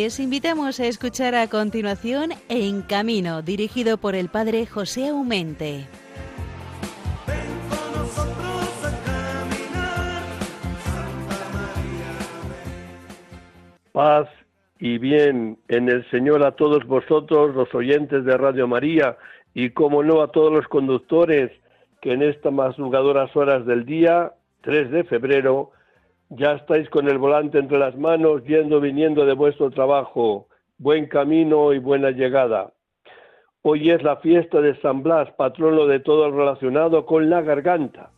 [0.00, 5.88] Les invitamos a escuchar a continuación En Camino, dirigido por el padre José Aumente.
[13.90, 14.28] Paz
[14.78, 19.18] y bien en el Señor a todos vosotros, los oyentes de Radio María,
[19.52, 21.50] y como no a todos los conductores
[22.00, 25.72] que en estas madrugadoras horas del día, 3 de febrero,
[26.30, 30.46] ya estáis con el volante entre las manos, yendo, viniendo de vuestro trabajo.
[30.78, 32.72] Buen camino y buena llegada.
[33.62, 38.10] Hoy es la fiesta de San Blas, patrono de todo relacionado con la garganta.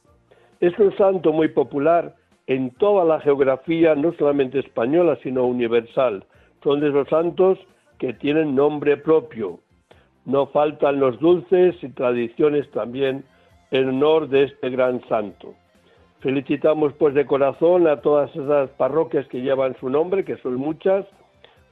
[0.60, 6.24] Es un santo muy popular en toda la geografía, no solamente española, sino universal.
[6.62, 7.58] Son de esos santos
[7.98, 9.60] que tienen nombre propio.
[10.24, 13.24] No faltan los dulces y tradiciones también
[13.70, 15.54] en honor de este gran santo.
[16.20, 21.06] Felicitamos pues de corazón a todas esas parroquias que llevan su nombre, que son muchas,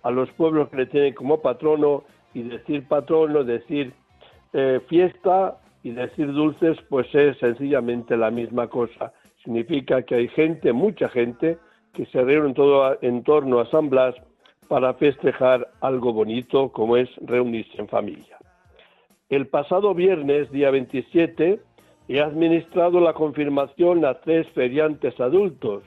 [0.03, 3.93] a los pueblos que le tienen como patrono y decir patrono, decir
[4.55, 9.13] eh, fiesta y decir dulces, pues es sencillamente la misma cosa.
[9.45, 11.59] Significa que hay gente, mucha gente,
[11.93, 14.15] que se reúne todo en torno a San Blas
[14.69, 18.39] para festejar algo bonito como es reunirse en familia.
[19.29, 21.61] El pasado viernes, día 27,
[22.11, 25.83] He administrado la confirmación a tres feriantes adultos,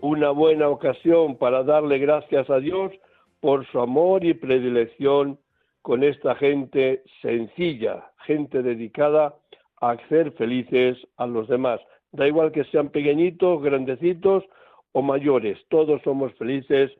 [0.00, 2.92] una buena ocasión para darle gracias a Dios
[3.40, 5.40] por su amor y predilección
[5.82, 9.34] con esta gente sencilla, gente dedicada
[9.80, 11.80] a hacer felices a los demás.
[12.12, 14.44] Da igual que sean pequeñitos, grandecitos
[14.92, 16.92] o mayores, todos somos felices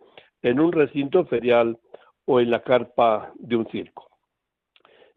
[0.42, 1.78] en un recinto ferial
[2.24, 4.09] o en la carpa de un circo.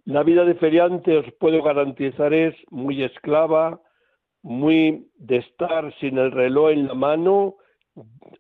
[0.06, 3.80] La vida de feriante, os puedo garantizar, es muy esclava,
[4.42, 7.56] muy de estar sin el reloj en la mano,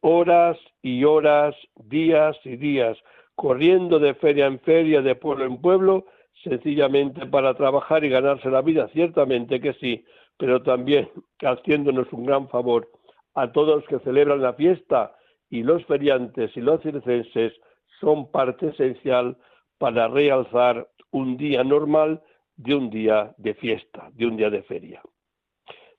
[0.02, 2.98] horas y horas, días y días,
[3.36, 6.06] corriendo de feria en feria, de pueblo en pueblo,
[6.44, 10.04] sencillamente para trabajar y ganarse la vida, ciertamente que sí,
[10.38, 11.10] pero también
[11.40, 12.90] haciéndonos un gran favor
[13.36, 15.16] a todos los que celebran la fiesta
[15.50, 17.54] y los feriantes y los circenses
[18.02, 19.38] son parte esencial
[19.78, 22.22] para realzar un día normal
[22.58, 25.02] de un día de fiesta, de un día de feria.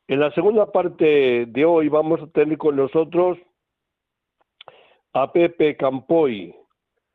[0.06, 3.38] En la segunda parte de hoy vamos a tener con nosotros
[5.14, 6.54] a Pepe Campoy.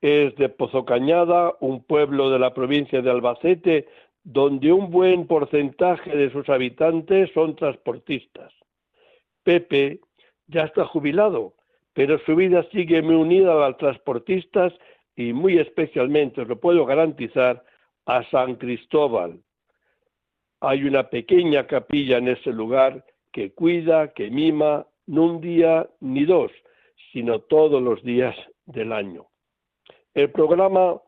[0.01, 3.87] Es de Pozocañada, un pueblo de la provincia de Albacete,
[4.23, 8.53] donde un buen porcentaje de sus habitantes son transportistas.
[9.43, 9.99] Pepe
[10.47, 11.53] ya está jubilado,
[11.93, 14.73] pero su vida sigue muy unida a los transportistas
[15.15, 17.63] y muy especialmente, os lo puedo garantizar,
[18.09, 19.39] a San Cristóbal.
[20.61, 26.25] Hay una pequeña capilla en ese lugar que cuida, que mima, no un día ni
[26.25, 26.51] dos,
[27.13, 29.27] sino todos los días del año.
[30.15, 30.99] El programa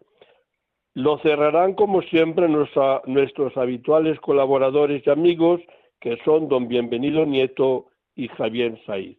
[0.94, 5.60] lo cerrarán como siempre nuestros habituales colaboradores y amigos,
[6.00, 9.18] que son don Bienvenido Nieto y Javier Saiz.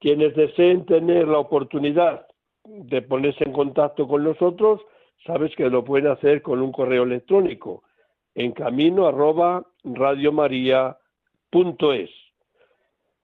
[0.00, 2.26] Quienes deseen tener la oportunidad
[2.64, 4.80] de ponerse en contacto con nosotros,
[5.26, 7.82] sabes que lo pueden hacer con un correo electrónico
[8.34, 10.96] en camino arroba radiomaria.es.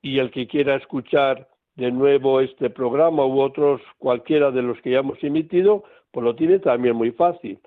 [0.02, 4.90] Y el que quiera escuchar de nuevo este programa u otros, cualquiera de los que
[4.90, 7.58] ya hemos emitido, pues lo tiene también muy fácil.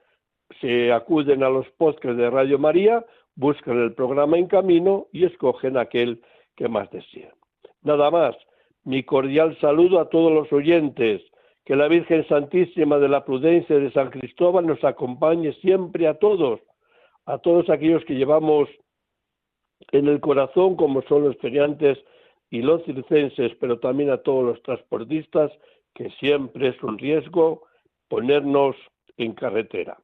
[0.62, 3.06] Se acuden a los podcasts de Radio María,
[3.36, 6.22] buscan el programa en camino y escogen aquel
[6.56, 7.34] que más desean.
[7.82, 8.36] Nada más,
[8.84, 11.22] mi cordial saludo a todos los oyentes
[11.68, 16.62] que la Virgen Santísima de la Prudencia de San Cristóbal nos acompañe siempre a todos,
[17.26, 18.70] a todos aquellos que llevamos
[19.92, 21.98] en el corazón, como son los feriantes
[22.50, 25.52] y los circenses, pero también a todos los transportistas,
[25.94, 27.64] que siempre es un riesgo
[28.08, 28.78] ponernos
[29.18, 29.98] en carretera.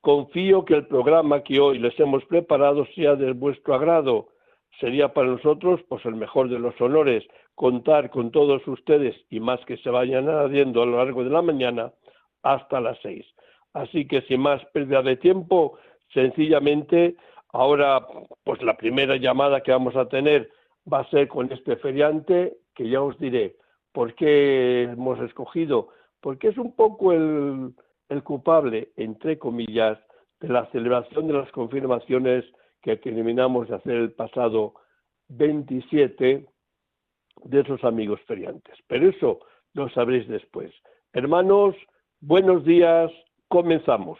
[0.00, 4.30] Confío que el programa que hoy les hemos preparado sea de vuestro agrado.
[4.78, 7.24] Sería para nosotros pues el mejor de los honores
[7.54, 11.42] contar con todos ustedes y más que se vayan añadiendo a lo largo de la
[11.42, 11.92] mañana
[12.42, 13.26] hasta las seis.
[13.74, 15.78] Así que sin más pérdida de tiempo,
[16.12, 17.16] sencillamente
[17.52, 18.06] ahora
[18.44, 20.50] pues la primera llamada que vamos a tener
[20.90, 23.56] va a ser con este feriante que ya os diré
[23.92, 25.88] por qué hemos escogido,
[26.20, 27.74] porque es un poco el,
[28.08, 29.98] el culpable, entre comillas,
[30.40, 32.44] de la celebración de las confirmaciones
[32.82, 34.74] que terminamos de hacer el pasado
[35.28, 36.46] 27
[37.44, 38.76] de esos amigos feriantes.
[38.86, 39.40] Pero eso
[39.74, 40.72] lo sabréis después.
[41.12, 41.74] Hermanos,
[42.20, 43.10] buenos días,
[43.48, 44.18] comenzamos.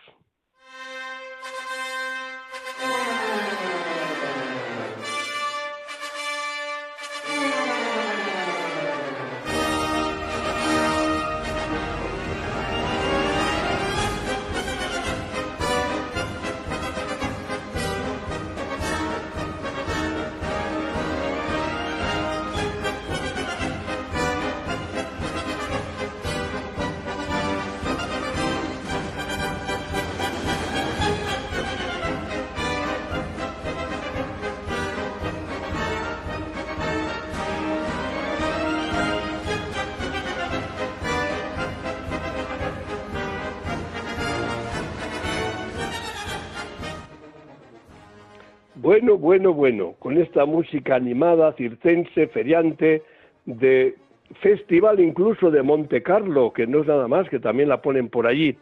[48.91, 53.05] Bueno, bueno, bueno, con esta música animada, circense, feriante,
[53.47, 53.95] de
[54.41, 58.27] festival incluso de Monte Carlo, que no es nada más, que también la ponen por
[58.27, 58.57] allí.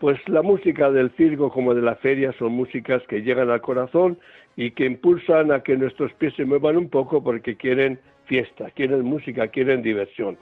[0.00, 4.18] Pues la música del circo como de la feria son músicas que llegan al corazón
[4.56, 9.04] y que impulsan a que nuestros pies se muevan un poco porque quieren fiesta, quieren
[9.04, 10.36] música, quieren diversión.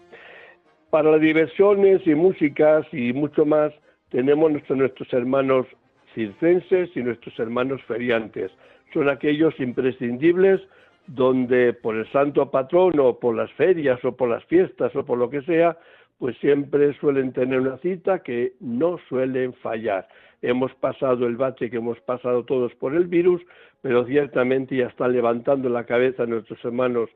[0.89, 3.71] Para las diversiones y músicas y mucho más
[4.09, 5.67] tenemos nuestros, nuestros hermanos
[6.15, 8.51] circenses y nuestros hermanos feriantes.
[8.93, 10.61] Son aquellos imprescindibles
[11.07, 15.19] donde por el santo patrón o por las ferias o por las fiestas o por
[15.19, 15.79] lo que sea,
[16.19, 20.09] pues siempre suelen tener una cita que no suelen fallar.
[20.43, 23.43] Hemos pasado el bache que hemos pasado todos por el virus,
[23.83, 27.11] pero ciertamente ya están levantando la cabeza nuestros hermanos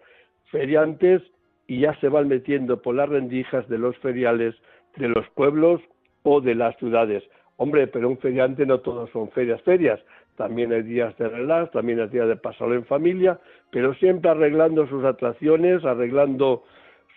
[0.51, 1.23] feriantes
[1.67, 4.55] y ya se van metiendo por las rendijas de los feriales
[4.97, 5.81] de los pueblos
[6.23, 7.23] o de las ciudades.
[7.57, 10.01] Hombre, pero un feriante no todos son ferias, ferias.
[10.41, 13.39] También hay días de relax, también hay días de pasarlo en familia,
[13.71, 16.65] pero siempre arreglando sus atracciones, arreglando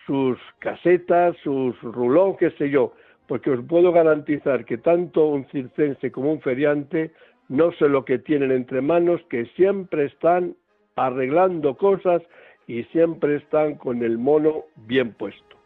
[0.04, 2.92] sus casetas, sus rulón, qué sé yo,
[3.26, 7.12] porque os puedo garantizar que tanto un circense como un feriante
[7.48, 10.54] no sé lo que tienen entre manos, que siempre están
[10.94, 12.20] arreglando cosas
[12.66, 15.56] y siempre están con el mono bien puesto.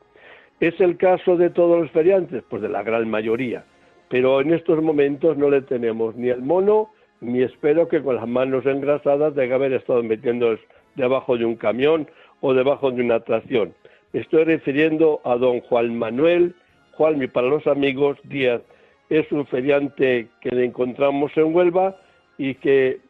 [0.61, 2.44] ¿Es el caso de todos los feriantes?
[2.49, 3.64] Pues de la gran mayoría.
[4.11, 6.90] Pero en estos momentos no le tenemos ni el mono,
[7.20, 10.56] ni espero que con las manos engrasadas de haber estado metiendo
[10.94, 12.09] debajo de un camión
[12.41, 13.75] o debajo de una atracción.
[14.12, 16.55] estoy refiriendo a don Juan Manuel,
[16.93, 18.62] Juanmi para los amigos, Díaz.
[19.11, 21.97] Es un feriante que le encontramos en Huelva
[22.37, 23.00] y que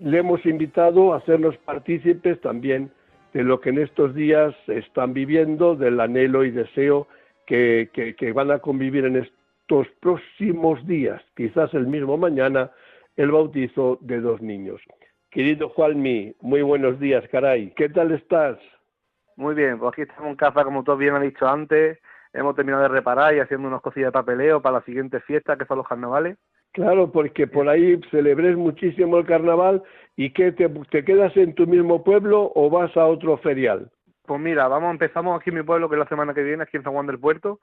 [0.00, 2.90] le hemos invitado a hacernos partícipes también
[3.32, 7.08] de lo que en estos días están viviendo, del anhelo y deseo
[7.46, 12.70] que, van a convivir en estos próximos días, quizás el mismo mañana,
[13.16, 14.80] el bautizo de dos niños.
[15.30, 17.72] Querido Juanmi, muy buenos días, caray.
[17.76, 18.58] ¿Qué tal estás?
[19.36, 21.98] Muy bien, pues aquí estamos en casa, como tú bien has dicho antes.
[22.32, 25.66] Hemos terminado de reparar y haciendo unas cosillas de papeleo para la siguiente fiesta, que
[25.66, 26.36] son los carnavales.
[26.72, 29.82] Claro, porque por ahí celebres muchísimo el carnaval
[30.16, 33.90] y que te, quedas en tu mismo pueblo o vas a otro ferial.
[34.26, 36.76] Pues mira, vamos, empezamos aquí en mi pueblo, que es la semana que viene, aquí
[36.76, 37.60] en San Juan del Puerto,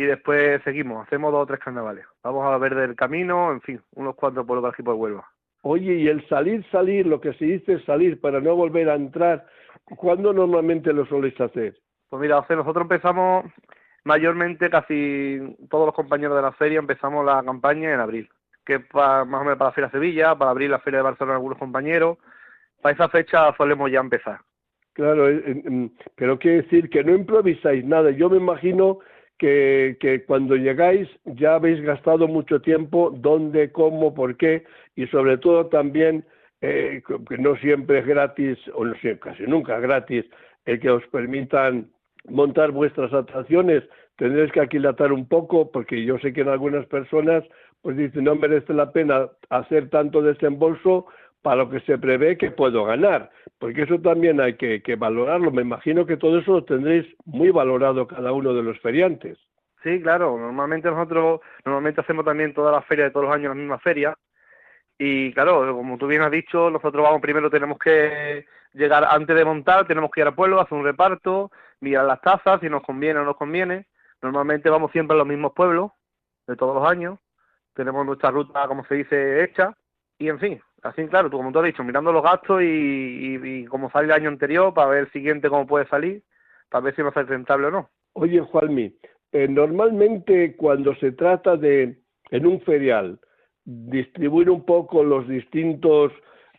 [0.00, 2.04] y después seguimos, hacemos dos o tres carnavales.
[2.22, 5.28] Vamos a ver del camino, en fin, unos cuantos por aquí por Huelva.
[5.62, 9.46] Oye, y el salir, salir, lo que se dice salir para no volver a entrar,
[9.84, 11.76] ¿cuándo normalmente lo soléis hacer?
[12.08, 13.44] Pues mira, nosotros empezamos
[14.04, 18.30] mayormente, casi todos los compañeros de la feria empezamos la campaña en abril
[18.64, 21.04] que para, más o menos para la Feria de Sevilla, para abrir la Feria de
[21.04, 22.18] Barcelona algunos compañeros.
[22.80, 24.40] Para esa fecha solemos ya empezar.
[24.92, 25.26] Claro,
[26.14, 28.10] pero quiere decir que no improvisáis nada.
[28.10, 28.98] Yo me imagino
[29.40, 34.64] que, cuando llegáis ya habéis gastado mucho tiempo, dónde, cómo, por qué,
[34.96, 36.24] y sobre todo también
[36.60, 40.26] eh, que no siempre es gratis, o no sé, casi nunca es gratis,
[40.66, 41.88] el que os permitan
[42.28, 43.82] montar vuestras atracciones.
[44.16, 47.42] Tendréis que aquilatar un poco, porque yo sé que en algunas personas
[47.80, 51.06] pues dice, no merece la pena hacer tanto desembolso
[51.42, 55.50] para lo que se prevé que puedo ganar, porque eso también hay que, valorarlo.
[55.50, 59.38] Me imagino que todo eso lo tendréis muy valorado cada uno de los feriantes.
[59.82, 60.38] Sí, claro.
[60.38, 64.16] Normalmente nosotros normalmente hacemos también todas las ferias de todos los años la misma feria.
[64.98, 68.44] Y claro, como tú bien has dicho, nosotros vamos primero tenemos que
[68.74, 72.60] llegar antes de montar, tenemos que ir al pueblo, hacer un reparto, mirar las tazas,
[72.60, 73.86] si nos conviene o no nos conviene.
[74.20, 75.92] Normalmente vamos siempre a los mismos pueblos
[76.46, 77.18] de todos los años
[77.74, 79.74] tenemos nuestra ruta, como se dice, hecha,
[80.18, 83.64] y en fin, así claro, tú como tú has dicho, mirando los gastos y, y,
[83.66, 86.22] cómo sale el año anterior, para ver el siguiente cómo puede salir,
[86.68, 87.88] para ver si va a ser rentable o no.
[88.14, 88.94] Oye, Juanmi,
[89.32, 91.96] eh, normalmente cuando se trata de,
[92.30, 93.18] en un ferial,
[93.64, 96.12] distribuir un poco los distintos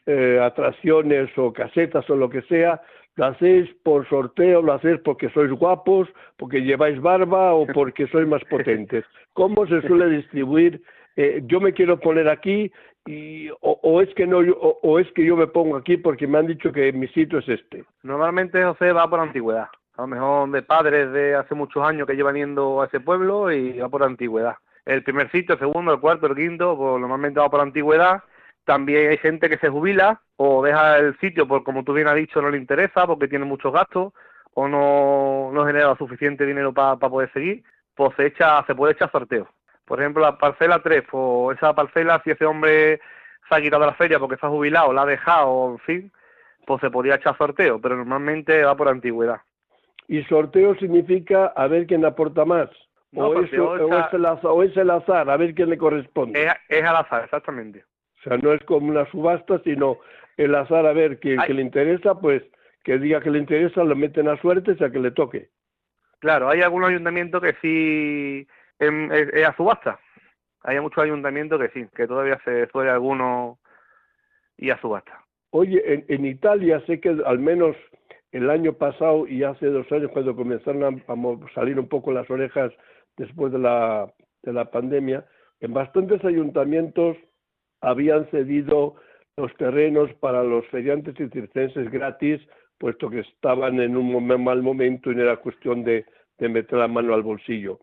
[0.06, 2.82] eh, atracciones o casetas o lo que sea,
[3.16, 8.28] ¿lo hacéis por sorteo, lo hacéis porque sois guapos, porque lleváis barba o porque sois
[8.28, 9.04] más potentes?
[9.34, 10.82] ¿Cómo se suele distribuir
[11.16, 12.72] eh, yo me quiero poner aquí
[13.06, 16.48] y, o, es que no o, es que yo me pongo aquí porque me han
[16.48, 17.84] dicho que mi sitio es este.
[18.04, 19.68] Normalmente José va por antigüedad.
[19.98, 23.52] A lo mejor de padres de hace muchos años que llevan yendo a ese pueblo
[23.52, 24.56] y va por antigüedad.
[24.86, 28.24] El primer sitio, el segundo, el cuarto, el quinto, pues normalmente va por antigüedad.
[28.66, 32.16] También hay gente que se jubila o deja el sitio por como tú bien has
[32.16, 34.14] dicho no le interesa porque tiene muchos gastos
[34.54, 37.64] o no, no genera suficiente dinero para poder seguir,
[37.96, 39.48] pues se echa, se puede echar sorteo.
[39.92, 43.02] Por ejemplo, la parcela 3, pues esa parcela, si ese hombre
[43.50, 46.12] se ha quitado de la feria porque está jubilado, la ha dejado, en fin,
[46.66, 49.42] pues se podría echar sorteo, pero normalmente va por antigüedad.
[50.08, 52.70] ¿Y sorteo significa a ver quién aporta más?
[53.18, 53.52] o, es,
[54.78, 56.50] el azar, a ver quién le corresponde.
[56.70, 57.84] Es, al azar, exactamente.
[58.20, 59.98] O sea, no es como una subasta, sino
[60.38, 62.42] el azar a ver quién que le interesa, pues
[62.86, 65.50] que diga que le interesa, lo meten a suerte, o sea que le toque.
[66.20, 68.48] Claro, hay algunos ayuntamientos que sí
[68.82, 70.00] es, a subasta.
[70.64, 73.60] Hay muchos ayuntamientos que sí, que todavía se suele alguno
[74.58, 75.26] y a subasta.
[75.52, 77.76] Oye, en, en, Italia sé que al menos
[78.32, 82.72] el año pasado y hace dos años cuando comenzaron a, salir un poco las orejas
[83.18, 84.12] después de la,
[84.44, 85.26] de la pandemia,
[85.60, 87.18] en bastantes ayuntamientos
[87.82, 88.96] habían cedido
[89.38, 92.42] los terrenos para los feriantes y circenses gratis
[92.82, 96.04] puesto que estaban en un mal momento y no era cuestión de,
[96.40, 97.80] meter la mano al bolsillo.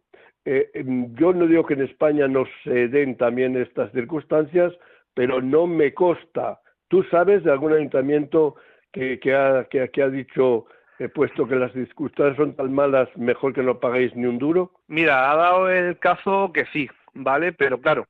[0.50, 4.73] Eh, em, yo no digo que en España no se den también estas circunstancias,
[5.12, 6.59] pero no me consta.
[6.88, 8.57] ¿Tú sabes de algún ayuntamiento
[8.90, 10.64] que, que, ha, que, ha dicho,
[10.99, 14.73] eh, puesto que las circunstancias son tan malas, mejor que no paguéis ni un duro?
[14.87, 17.52] Mira, ha dado el caso que sí, ¿vale?
[17.52, 18.07] Pero claro,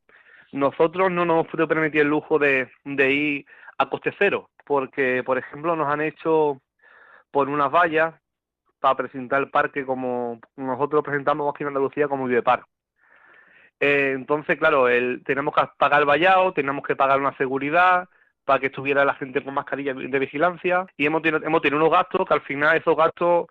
[0.53, 3.47] nosotros no nos hemos permitir el lujo de, de ir
[3.79, 6.61] a coste cero, porque, por ejemplo, nos han hecho
[7.33, 8.15] por unas vallas
[8.81, 12.65] para presentar el parque como nosotros presentamos aquí en Andalucía como Vivepar.
[13.81, 18.09] Eh, entonces, claro, el, tenemos que pagar el vallado, tenemos que pagar una seguridad
[18.45, 21.93] para que estuviera la gente con mascarilla de vigilancia y hemos tenido, hemos tenido unos
[21.93, 23.47] gastos que al final esos gastos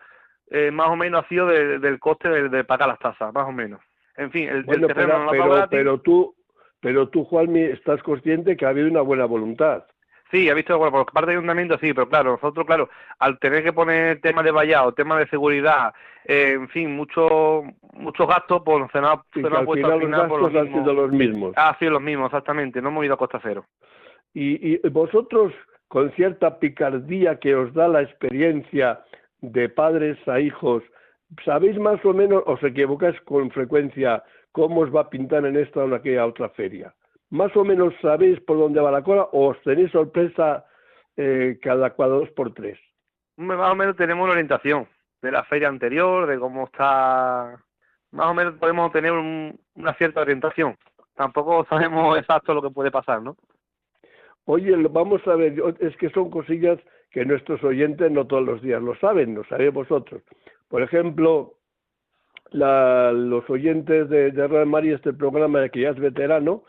[0.50, 3.82] eh, más o menos ha sido del coste de, pagar las tasas, más o menos.
[4.16, 6.36] En fin, el, terreno pero, no pero, pero tú,
[6.80, 9.86] pero tú, Juanmi, estás consciente que ha habido una buena voluntad.
[10.30, 13.72] Sí, ha visto por parte del ayuntamiento, sí, pero claro, nosotros, claro, al tener que
[13.72, 15.94] poner temas de vallado, temas de seguridad,
[16.26, 19.24] eh, en fin, muchos muchos gastos, pues se nos ha,
[19.64, 21.54] puesto al final, los gastos han sido los mismos.
[21.56, 23.66] Ah, sí, los mismos, exactamente, no hemos ido a costa cero.
[24.34, 25.54] Y, y vosotros,
[25.88, 29.00] con cierta picardía que os da la experiencia
[29.40, 30.84] de padres a hijos,
[31.46, 35.80] ¿sabéis más o menos, os equivocáis con frecuencia, cómo os va a pintar en esta
[35.80, 36.94] o en aquella otra feria?
[37.30, 40.66] Más o menos sabéis por dónde va la cola o os tenéis sorpresa
[41.16, 42.80] eh, cada cuatro dos por tres.
[43.38, 44.88] Más o menos tenemos una orientación
[45.22, 47.58] de la feria anterior, de cómo está.
[48.12, 50.78] Más o menos podemos tener una cierta orientación.
[51.16, 53.36] Tampoco sabemos exacto lo que puede pasar, ¿no?
[54.46, 56.80] Oye, vamos a ver, es que son cosillas
[57.12, 60.22] que nuestros oyentes no todos los días lo saben, lo sabéis vosotros.
[60.70, 61.56] Por ejemplo,
[62.52, 66.64] los oyentes de, de Real María, este programa que ya es veterano,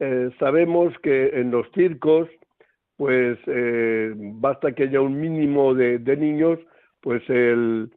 [0.00, 2.26] eh, sabemos que en los circos,
[2.96, 6.58] pues eh, basta que haya un mínimo de, niños,
[7.02, 7.90] pues el,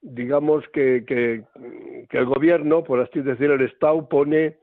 [0.00, 1.44] digamos que, que,
[2.10, 4.56] el gobierno, por así decirlo, el Estado pone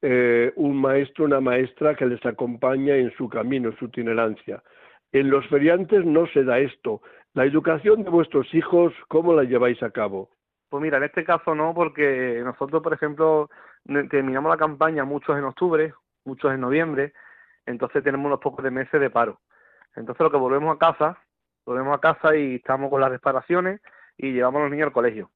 [0.00, 4.62] eh, un maestro, una maestra que les acompaña en su camino, en su itinerancia.
[5.10, 7.02] En los feriantes no se da esto.
[7.34, 10.30] La educación de vuestros hijos, ¿cómo la lleváis a cabo?
[10.68, 13.50] Pues mira, en este caso no, porque nosotros, por ejemplo,
[14.08, 15.94] terminamos la campaña muchos en octubre,
[16.24, 17.12] muchos en noviembre,
[17.66, 19.40] entonces tenemos unos pocos de meses de paro.
[19.96, 21.18] Entonces lo que volvemos a casa,
[21.64, 23.80] volvemos a casa y estamos con las reparaciones
[24.16, 25.30] y llevamos a los niños al colegio.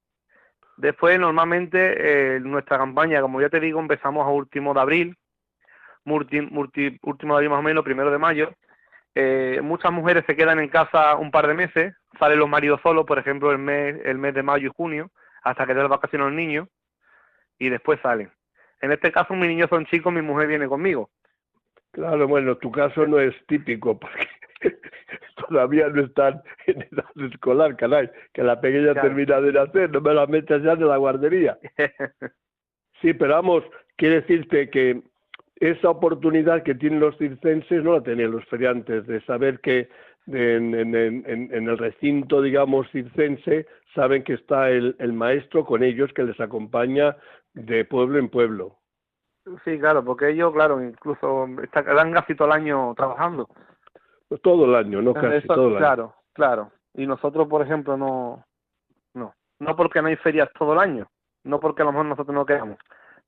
[0.76, 5.16] Después, normalmente, eh, nuestra campaña, como ya te digo, empezamos a último de abril,
[6.04, 8.52] último de abril más o menos, primero de mayo.
[9.14, 13.04] Eh, muchas mujeres se quedan en casa un par de meses, salen los maridos solos,
[13.06, 15.10] por ejemplo, el mes, el mes de mayo y junio,
[15.42, 16.68] hasta que den vacaciones los niños,
[17.58, 18.30] y después salen.
[18.80, 21.10] En este caso, mis niños son chicos, mi mujer viene conmigo.
[21.92, 24.28] Claro, bueno, tu caso no es típico porque
[25.48, 30.14] todavía no están en edad escolar, caray, que la pequeña termina de nacer, no me
[30.14, 31.58] la metas ya de la guardería.
[33.00, 33.62] Sí, pero vamos,
[33.94, 35.02] quiere decirte que
[35.60, 39.88] esa oportunidad que tienen los circenses no la tenían los feriantes, de saber que
[40.26, 46.40] en, el recinto, digamos, circense, saben que está el, el maestro con ellos que les
[46.40, 47.16] acompaña
[47.58, 48.76] de pueblo en pueblo.
[49.64, 53.48] Sí, claro, porque ellos, claro, incluso están casi todo el año trabajando.
[54.28, 55.78] Pues todo el año, no casi todo el año.
[55.78, 56.70] Claro, claro.
[56.94, 58.44] Y nosotros, por ejemplo, no,
[59.14, 61.08] no, no porque no hay ferias todo el año,
[61.44, 62.78] no porque a lo mejor nosotros no queramos,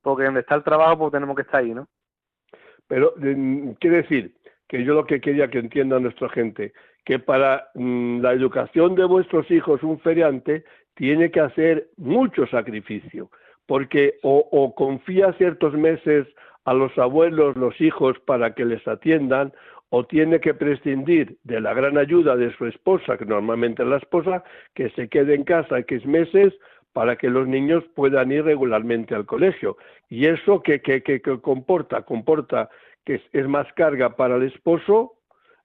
[0.02, 1.88] porque donde está el trabajo, pues tenemos que estar ahí, ¿no?
[2.87, 4.34] Pero mm, quiere decir
[4.68, 6.72] que yo lo que quería que entienda nuestra gente,
[7.04, 13.30] que para mm, la educación de vuestros hijos un feriante tiene que hacer mucho sacrificio
[13.70, 16.26] porque o, confía ciertos meses
[16.64, 19.52] a los abuelos, los hijos, para que les atiendan,
[19.90, 23.98] o tiene que prescindir de la gran ayuda de su esposa, que normalmente es la
[23.98, 24.42] esposa,
[24.74, 26.52] que se quede en casa X meses
[26.92, 29.76] para que los niños puedan ir regularmente al colegio.
[30.08, 30.82] Y eso que,
[31.40, 32.70] comporta, comporta
[33.04, 35.14] que es, más carga para el esposo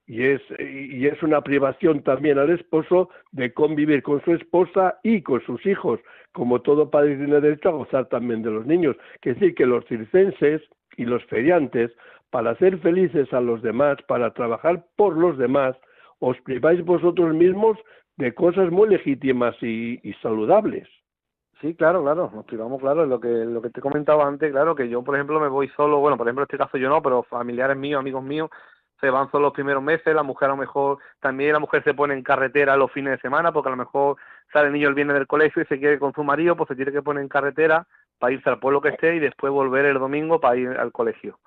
[0.07, 5.21] y es, y es una privación también al esposo de convivir con su esposa y
[5.21, 5.99] con sus hijos,
[6.31, 8.95] como todo padre tiene derecho a gozar también de los niños.
[9.21, 10.61] Que decir que los circenses
[10.97, 11.91] y los feriantes
[12.29, 15.75] para hacer felices a los demás, para trabajar por los demás,
[16.19, 17.77] os priváis vosotros mismos
[18.17, 20.87] de cosas muy legítimas y, saludables.
[21.61, 24.89] Sí, claro, claro, nos privamos, claro, lo que lo que te comentaba antes, claro, que
[24.89, 27.23] yo, por ejemplo, me voy solo, bueno, por ejemplo, en este caso yo no, pero
[27.23, 28.49] familiares míos, amigos míos,
[28.99, 31.93] se van solo los primeros meses, la mujer a lo mejor, también la mujer se
[31.93, 34.17] pone en carretera los fines de semana, porque a lo mejor
[34.51, 36.75] sale el niño el viernes del colegio y se quiere con su marido, pues se
[36.75, 37.87] tiene que poner en carretera
[38.19, 41.39] para irse al pueblo que esté y después volver el domingo para ir al colegio.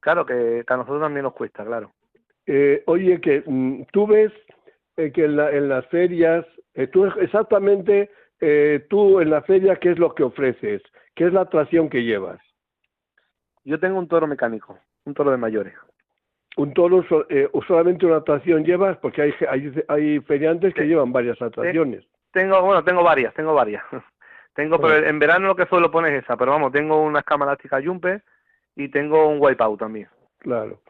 [0.00, 1.92] Claro, que, a nosotros también nos cuesta, claro.
[2.46, 4.32] Eh, oye, que mm, tú ves
[4.96, 8.10] eh, que en, la, en, las ferias, eh, tú exactamente,
[8.88, 10.82] tú en la feria, ¿qué es lo que ofreces?
[11.14, 12.40] ¿Qué es la atracción que llevas?
[13.64, 15.74] Yo tengo un toro mecánico, un toro de mayores.
[16.56, 17.04] ¿Un toro
[17.52, 18.98] o solamente una atracción llevas?
[18.98, 22.04] Porque hay, hay, hay feriantes que llevan varias atracciones.
[22.32, 23.82] Tengo, bueno, tengo varias, tengo varias.
[24.54, 27.58] tengo, pero en verano lo que suelo poner es esa, pero vamos, tengo unas cámaras
[27.84, 28.22] Jumper
[28.76, 30.08] y tengo un wipeout también.
[30.38, 30.80] Claro.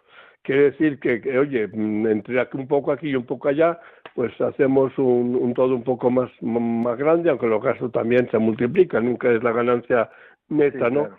[0.42, 3.78] Quiere decir que, oye, mm, entre un poco aquí y un poco allá,
[4.14, 9.04] pues hacemos un, todo un poco más, más grande, aunque los gastos también se multiplican,
[9.04, 10.10] nunca es la ganancia
[10.48, 11.10] neta, ¿no?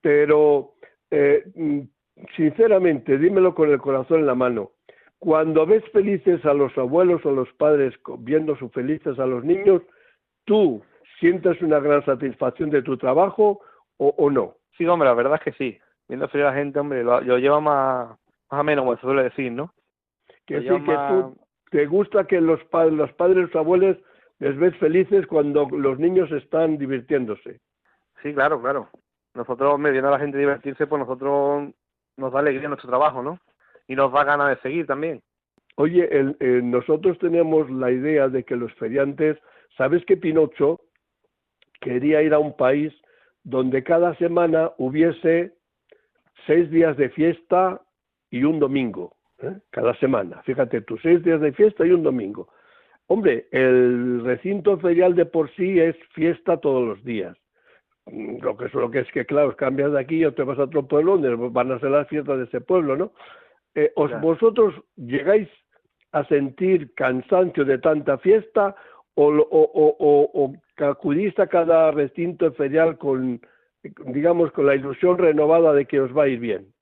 [0.00, 0.72] Pero,
[1.10, 1.80] eh, mm,
[2.36, 4.72] sinceramente, dímelo con el corazón en la mano,
[5.18, 9.82] cuando ves felices a los abuelos o los padres viendo su felices a los niños,
[10.44, 10.82] ¿tú
[11.18, 13.60] sientes una gran satisfacción de tu trabajo
[13.98, 14.56] o, o no?
[14.78, 15.78] Sí, hombre, la verdad es que sí
[16.10, 18.08] viendo frío la gente, hombre, lo, lleva más,
[18.50, 19.72] más o menos, como se suele decir, ¿no?
[20.44, 21.36] Que sí, que tú
[21.70, 23.96] te gusta que los, padres, los padres, los abuelos
[24.40, 27.60] les ves felices cuando los niños están divirtiéndose.
[28.24, 28.88] Sí, claro, claro.
[29.34, 31.70] Nosotros, viendo a la gente divertirse, pues nosotros
[32.20, 33.40] nos da alegría nuestro trabajo, ¿no?
[33.88, 35.22] Y nos da ganas de seguir también.
[35.76, 39.38] Oye, el, nosotros tenemos la idea de que los feriantes,
[39.76, 40.80] ¿sabes que Pinocho
[41.80, 42.92] quería ir a un país
[43.42, 45.54] donde cada semana hubiese
[46.46, 47.80] seis días de fiesta
[48.30, 49.56] y un domingo, ¿eh?
[49.70, 50.42] cada semana.
[50.42, 52.48] Fíjate tú, seis días de fiesta y un domingo.
[53.06, 57.36] Hombre, el recinto ferial de por sí es fiesta todos los días.
[58.10, 60.58] Mm, lo que es, lo que, es que, claro, cambias de aquí o te vas
[60.58, 63.12] a otro pueblo donde van a ser las fiestas de ese pueblo, ¿no?
[63.74, 65.48] Eh, os, ¿Vosotros llegáis
[66.12, 68.74] a sentir cansancio de tanta fiesta
[69.14, 73.40] o, o, o, o acudís a cada recinto ferial con,
[73.82, 76.72] digamos, con la ilusión renovada de que os va a ir bien.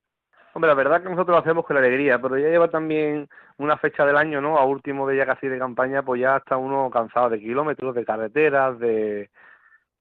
[0.54, 4.04] Hombre, la verdad que nosotros lo hacemos con alegría, pero ya lleva también una fecha
[4.04, 4.58] del año, ¿no?
[4.58, 8.04] A último de ya casi de campaña, pues ya está uno cansado de kilómetros, de
[8.04, 9.30] carreteras, de...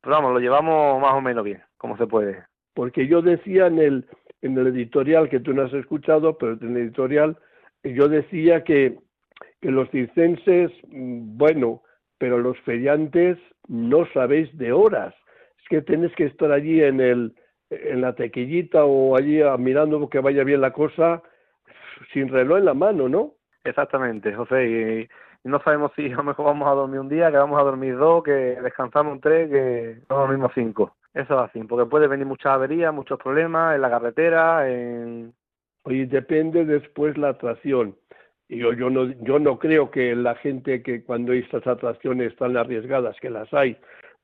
[0.07, 2.45] Pero vamos, lo llevamos más o menos bien, como se puede.
[2.73, 4.05] Porque yo decía en el,
[4.41, 7.37] en el editorial, que tú no has escuchado, pero en el editorial,
[7.83, 8.99] yo decía que,
[9.59, 11.81] que los circenses, mm, bueno,
[12.19, 15.13] pero los feriantes no sabéis de horas
[15.69, 17.35] que tienes que estar allí en, el,
[17.69, 21.21] en la tequillita o allí mirando que vaya bien la cosa
[22.13, 23.33] sin reloj en la mano, ¿no?
[23.65, 24.69] Exactamente, José.
[24.69, 25.09] Y,
[25.47, 27.97] no sabemos si a lo mejor vamos a dormir un día, que vamos a dormir
[27.97, 30.95] dos, que descansamos un tres, que no dormimos cinco.
[31.13, 35.33] Eso es así, porque puede venir muchas averías, muchos problemas en la carretera, en...
[35.83, 37.95] Oye, depende después la atracción.
[38.49, 42.55] Y yo, yo, no, yo no creo que la gente que cuando estas atracciones están
[42.55, 43.77] arriesgadas, que las hay,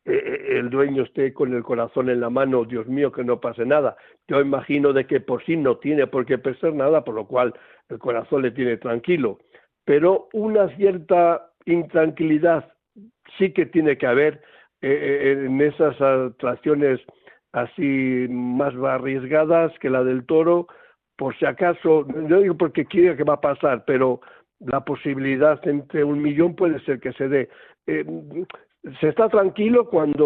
[0.06, 3.40] eh, eh, el dueño esté con el corazón en la mano, Dios mío, que no
[3.40, 3.96] pase nada.
[4.28, 7.54] Yo imagino de que por sí no tiene por qué pesar nada, por lo cual
[7.90, 9.40] el corazón le tiene tranquilo.
[9.86, 12.72] Pero una cierta intranquilidad
[13.38, 14.42] sí que tiene que haber
[14.82, 17.00] eh, en esas atracciones
[17.52, 20.68] así más arriesgadas que la del toro,
[21.16, 24.22] por si acaso, no digo porque quiera que va a pasar, pero
[24.60, 27.50] la posibilidad entre un millón puede ser que se dé
[29.00, 30.26] se está tranquilo cuando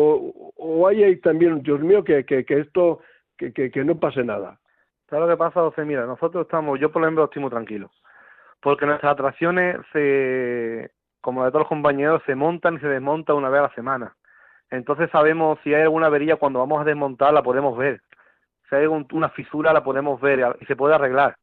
[0.56, 3.00] o hay también, Dios mío, que, que, que esto,
[3.38, 4.60] que, que, no pase nada.
[5.10, 5.86] ¿Sabes lo que pasa, José?
[5.86, 7.92] Mira, nosotros estamos, yo por ejemplo estoy muy tranquilo,
[8.62, 10.92] porque nuestras atracciones, se,
[11.22, 14.16] como de todos los compañeros, se montan y se desmontan una vez a la semana.
[14.70, 18.02] Entonces sabemos si hay alguna avería cuando vamos a desmontar, la podemos ver.
[18.70, 21.38] Si hay una fisura, la podemos ver y se puede arreglar.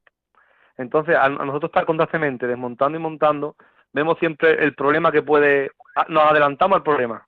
[0.77, 3.57] Entonces, a nosotros estar constantemente desmontando y montando,
[3.93, 5.71] vemos siempre el problema que puede,
[6.09, 7.27] nos adelantamos al problema.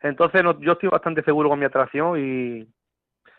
[0.00, 2.68] Entonces yo estoy bastante seguro con mi atracción y,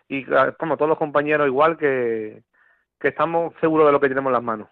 [0.08, 0.26] y
[0.58, 2.42] como ah, todos los compañeros igual que,
[3.00, 4.70] que estamos seguros de lo que tenemos en las manos.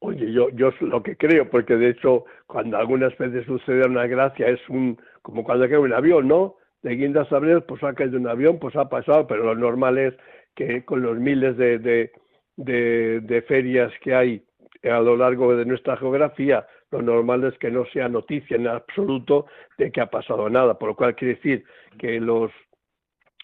[0.00, 4.48] Oye, yo, yo lo que creo, porque de hecho cuando algunas veces sucede una gracia
[4.48, 6.56] es un como cuando cae un avión, ¿no?
[6.82, 10.14] De guindas a pues ha caído un avión, pues ha pasado, pero lo normal es
[10.54, 12.12] que con los miles de, de,
[12.56, 14.44] de, de ferias que hay
[14.84, 19.46] a lo largo de nuestra geografía, lo normal es que no sea noticia en absoluto
[19.76, 21.64] de que ha pasado nada, por lo cual quiere decir
[21.98, 22.52] que los,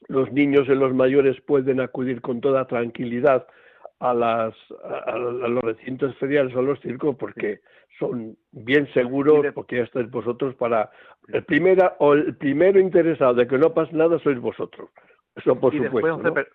[0.08, 3.46] los niños y los mayores pueden acudir con toda tranquilidad
[4.00, 4.54] a, las,
[5.06, 7.60] a, los recintos feriales o a los circos porque
[7.98, 10.90] son bien seguros, porque ya estáis vosotros para...
[11.28, 14.90] El, primera, o el primero interesado de que no pase nada sois vosotros.
[15.36, 16.18] Eso por supuesto.
[16.18, 16.46] Después,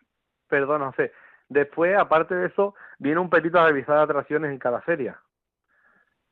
[0.48, 1.12] perdona, José.
[1.48, 5.20] Después, aparte de eso, viene un perito a revisar atracciones en cada feria,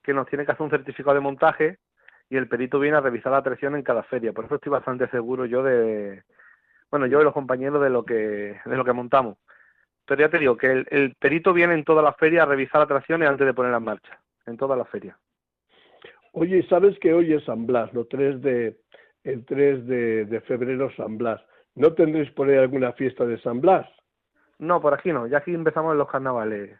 [0.04, 1.80] que nos tiene que hacer un certificado de montaje
[2.30, 4.34] y el perito viene a revisar la atracción en cada feria.
[4.34, 6.24] Por eso estoy bastante seguro yo de,
[6.92, 9.38] bueno, yo y los compañeros de lo que, de lo que montamos.
[10.08, 13.28] Pero ya te digo que el, perito viene en todas las ferias a revisar atracciones
[13.28, 15.18] antes de ponerlas en marcha, en todas las ferias.
[16.32, 18.78] Oye, ¿sabes que hoy es San Blas, lo 3 de,
[19.24, 21.42] el 3 de, de febrero San Blas?
[21.76, 23.88] ¿No tendréis por ahí alguna fiesta de San Blas?
[24.60, 26.80] No, por aquí no, ya aquí empezamos en los carnavales.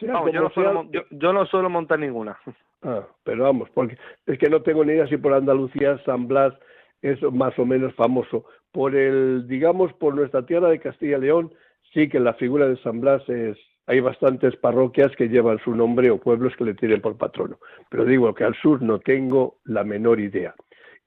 [0.00, 2.38] yo, no suelo, yo, no suelo montar ninguna.
[2.80, 6.54] Ah, pero vamos, porque es que no tengo ni idea si por Andalucía San Blas
[7.02, 8.44] es más o menos famoso.
[8.70, 11.52] Por el, digamos, por nuestra tierra de Castilla y León,
[11.92, 16.10] sí que la figura de San Blas es, hay bastantes parroquias que llevan su nombre
[16.10, 17.58] o pueblos que le tienen por patrono.
[17.90, 20.54] Pero digo que al sur no tengo la menor idea.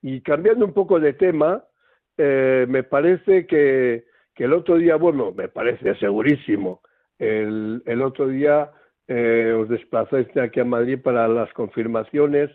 [0.01, 1.63] Y cambiando un poco de tema,
[2.17, 4.05] eh, me parece que,
[4.37, 6.81] el otro día, bueno, me parece segurísimo,
[7.19, 8.71] el, el otro día
[9.07, 12.49] eh, os desplazaste aquí a Madrid para las confirmaciones.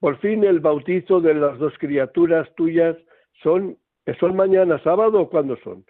[0.00, 2.96] Por fin el bautizo de las dos criaturas tuyas
[3.42, 3.76] son,
[4.18, 5.84] ¿son mañana sábado o cuándo son?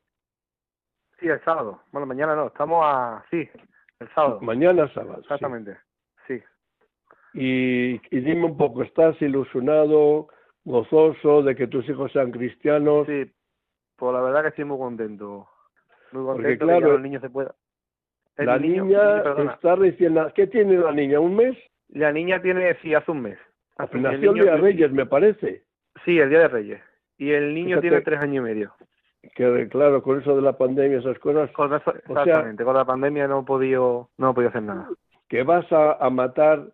[1.19, 1.83] Sí, el sábado.
[1.93, 3.25] Bueno, mañana no, estamos a...
[3.31, 3.49] Sí,
[4.01, 4.41] el sábado.
[4.41, 5.21] Mañana sábado.
[5.21, 5.77] Exactamente,
[6.27, 6.43] sí.
[7.35, 10.29] Y, y dime un poco, ¿estás ilusionado?
[10.69, 13.07] gozoso de que tus hijos sean cristianos.
[13.07, 13.31] Sí,
[13.97, 15.49] pues la verdad que estoy muy contento.
[16.13, 17.53] Muy contento de que los niños se puedan.
[18.37, 20.17] La niña está recién...
[20.35, 21.19] ¿Qué tiene la niña?
[21.19, 21.57] ¿Un mes?
[21.89, 23.39] La niña tiene, sí, hace un mes.
[23.93, 25.65] Nació el día de Reyes, me parece.
[26.05, 26.83] Sí, el día de Reyes.
[27.17, 28.75] Y el niño tiene tres años y medio.
[29.35, 31.51] Que claro, con eso de la pandemia, esas cosas.
[31.51, 34.89] exactamente, con la pandemia no he podido, no he podido hacer nada.
[35.29, 36.67] Que vas a matar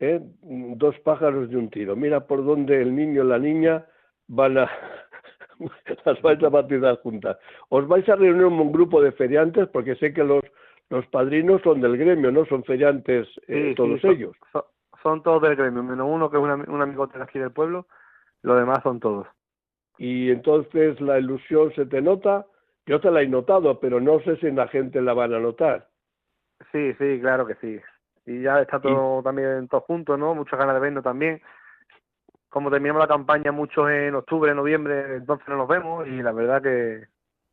[0.00, 0.20] ¿eh?
[0.42, 1.96] dos pájaros de un tiro.
[1.96, 3.86] Mira por dónde el niño y la niña
[4.28, 4.70] van a
[6.04, 7.38] las vais a bautizar juntas.
[7.68, 10.42] Os vais a reunir un grupo de feriantes porque sé que los
[10.90, 12.44] los padrinos son del gremio, ¿no?
[12.44, 14.36] Son feriantes eh, todos ellos.
[15.02, 17.86] Son, todos del gremio, menos uno que es un, amigo de aquí del pueblo,
[18.42, 19.26] los demás son todos.
[20.02, 22.46] Y entonces la ilusión se te nota.
[22.86, 25.88] Yo te la he notado, pero no sé si la gente la van a notar.
[26.72, 27.80] Sí, sí, claro que sí
[28.26, 30.34] y ya está todo también todo junto, ¿no?
[30.34, 31.40] Muchas ganas de vernos también.
[32.48, 36.62] Como terminamos la campaña muchos en octubre, noviembre, entonces no nos vemos y la verdad
[36.62, 37.06] que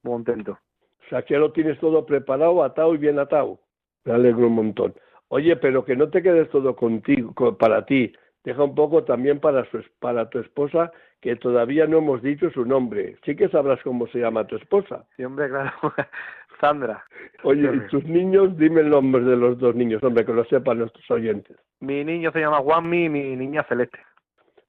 [0.03, 0.59] muy contento.
[1.05, 3.59] O sea, que ya lo tienes todo preparado, atado y bien atado.
[4.03, 4.93] Me alegro un montón.
[5.29, 8.13] Oye, pero que no te quedes todo contigo, para ti.
[8.43, 12.65] Deja un poco también para, su, para tu esposa, que todavía no hemos dicho su
[12.65, 13.17] nombre.
[13.25, 15.06] Sí que sabrás cómo se llama tu esposa.
[15.17, 15.71] Sí, hombre, claro.
[16.62, 17.04] Sandra.
[17.43, 18.58] Oye, ¿y tus niños?
[18.58, 21.58] Dime el nombre de los dos niños, hombre, que lo sepan nuestros oyentes.
[21.80, 23.99] Mi niño se llama Juanmi y mi niña Celeste.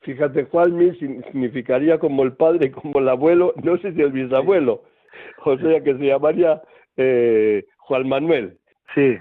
[0.02, 4.82] Fíjate, Juanmi significaría como el padre, como el abuelo, no sé si el bisabuelo,
[5.44, 6.62] o sea que se llamaría
[6.96, 8.56] eh, Juan Manuel.
[8.94, 9.18] Sí.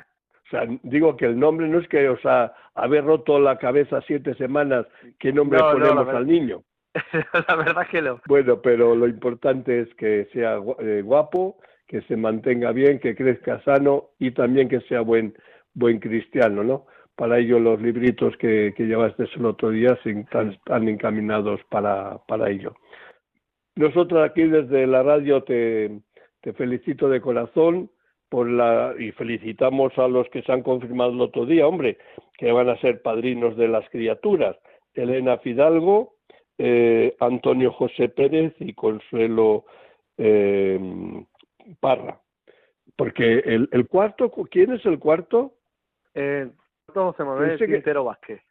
[0.49, 4.01] O sea, digo que el nombre no es que, o sea, haber roto la cabeza
[4.07, 4.87] siete semanas,
[5.19, 6.63] ¿qué nombre ponemos al niño?
[7.47, 8.19] la verdad que no.
[8.27, 11.57] Bueno, pero lo importante es que sea eh, guapo,
[11.87, 15.35] que se mantenga bien, que crezca sano y también que sea buen,
[15.75, 16.87] buen cristiano, ¿no?
[17.15, 22.73] Para ello los libritos que, que llevaste el otro día están, encaminados para, para ello.
[23.75, 26.01] Nosotros aquí desde la radio te,
[26.41, 27.91] te felicito de corazón
[28.29, 31.97] por la y felicitamos a los que se han confirmado el otro día, hombre,
[32.37, 34.55] que van a ser padrinos de las criaturas.
[34.93, 36.15] Elena Fidalgo,
[36.57, 39.65] eh, Antonio José Pérez y Consuelo
[40.17, 40.79] eh,
[41.79, 42.19] Parra.
[42.95, 45.53] Porque el, el cuarto, ¿quién es el cuarto?
[46.13, 46.49] Eh,
[46.93, 48.41] José Manuel Quintero Vázquez.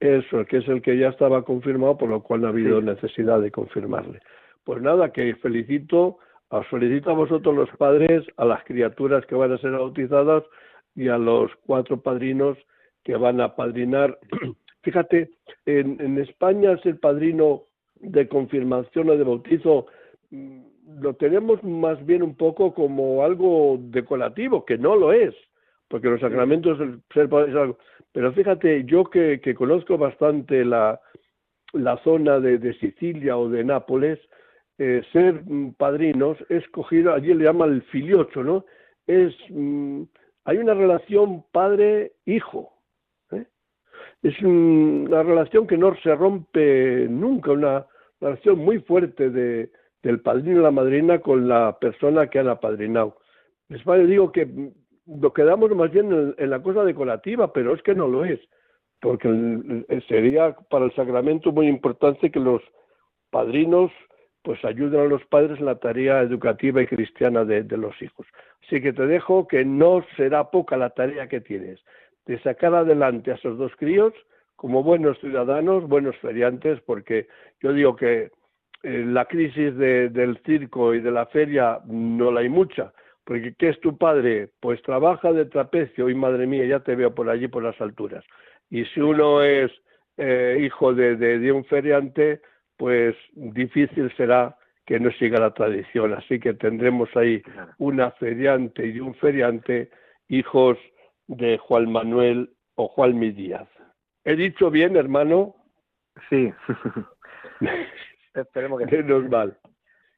[0.00, 3.40] Eso, que es el que ya estaba confirmado, por lo cual no ha habido necesidad
[3.40, 4.20] de confirmarle.
[4.64, 9.52] Pues nada, que felicito, os felicito a vosotros los padres, a las criaturas que van
[9.52, 10.44] a ser bautizadas
[10.94, 12.56] y a los cuatro padrinos
[13.04, 14.18] que van a padrinar.
[14.82, 15.30] Fíjate,
[15.66, 17.62] en, España es el padrino
[17.96, 19.86] de confirmación o de bautizo
[20.30, 20.60] mm,
[21.00, 25.34] lo tenemos más bien un poco como algo decorativo, que no lo es,
[25.88, 26.78] porque los sacramentos
[27.12, 27.78] ser es algo.
[28.12, 31.00] Pero fíjate, yo que, que conozco bastante la,
[32.04, 34.18] zona de, Sicilia o de Nápoles,
[34.78, 35.42] eh, ser
[35.78, 38.64] padrinos es cogido, allí le llaman el filiocho, ¿no?
[39.06, 40.02] Es, mm,
[40.44, 42.72] hay una relación padre-hijo.
[43.32, 43.46] ¿eh?
[44.22, 47.86] Es una relación que no se rompe nunca, una
[48.20, 49.70] relación muy fuerte de,
[50.02, 53.16] del padrino y la madrina con la persona que han apadrinado.
[53.68, 54.46] Les digo que
[55.06, 58.40] nos quedamos más bien en, la cosa decorativa, pero es que no lo es,
[59.00, 62.62] porque sería para el sacramento muy importante que los
[63.30, 63.90] padrinos
[64.46, 68.28] pues ayuden a los padres en la tarea educativa y cristiana de, de los hijos.
[68.64, 71.80] Así que te dejo que no será poca la tarea que tienes
[72.26, 74.12] de sacar adelante a esos dos críos
[74.54, 77.26] como buenos ciudadanos, buenos feriantes, porque
[77.60, 78.30] yo digo que
[78.84, 82.92] eh, la crisis del circo y de la feria no la hay mucha,
[83.24, 84.50] porque ¿qué es tu padre?
[84.60, 88.24] Pues trabaja de trapecio y madre mía, ya te veo por allí por las alturas.
[88.70, 89.72] Y si uno es
[90.18, 92.40] eh, hijo de, de, un feriante,
[92.76, 96.14] pues difícil será que no siga la tradición.
[96.14, 97.42] Así que tendremos ahí
[97.78, 99.90] una feriante y un feriante,
[100.28, 100.78] hijos
[101.26, 103.68] de Juan Manuel o Juan Mi Díaz.
[104.24, 105.56] ¿He dicho bien, hermano?
[106.30, 106.52] Sí.
[108.34, 109.58] Esperemos que Menos mal.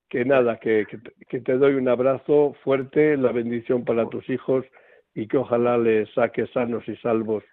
[0.08, 0.86] Que nada, que,
[1.28, 4.64] que, te doy un abrazo fuerte, la bendición para tus hijos
[5.14, 7.44] y que ojalá les saques sanos y salvos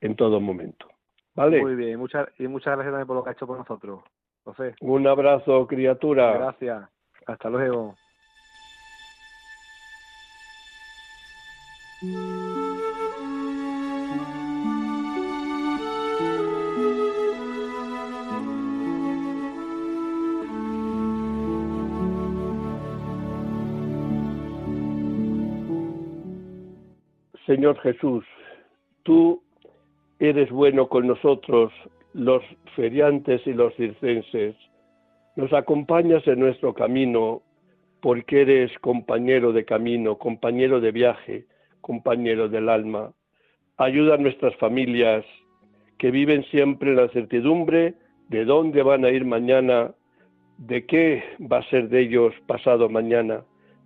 [0.00, 0.86] en todo momento.
[1.34, 1.60] ¿Vale?
[1.60, 4.04] Muy bien, muchas, y muchas gracias también por lo que ha hecho por nosotros,
[4.44, 4.74] José.
[4.80, 6.32] Un abrazo, criatura.
[6.34, 6.88] Gracias.
[7.26, 7.94] Hasta luego.
[27.46, 28.24] Señor Jesús,
[29.02, 29.42] tú
[30.18, 31.72] eres bueno con nosotros,
[32.14, 32.42] los
[32.76, 34.54] feriantes y los circenses.
[35.36, 37.42] Nos acompañas en nuestro camino
[38.00, 41.46] porque eres compañero de camino, compañero de viaje,
[41.80, 43.12] compañero del alma.
[43.76, 45.24] Ayuda a nuestras familias
[45.98, 47.94] que viven siempre en la certidumbre
[48.28, 49.92] de dónde van a ir mañana,
[50.58, 53.42] de qué va a ser de ellos pasado mañana,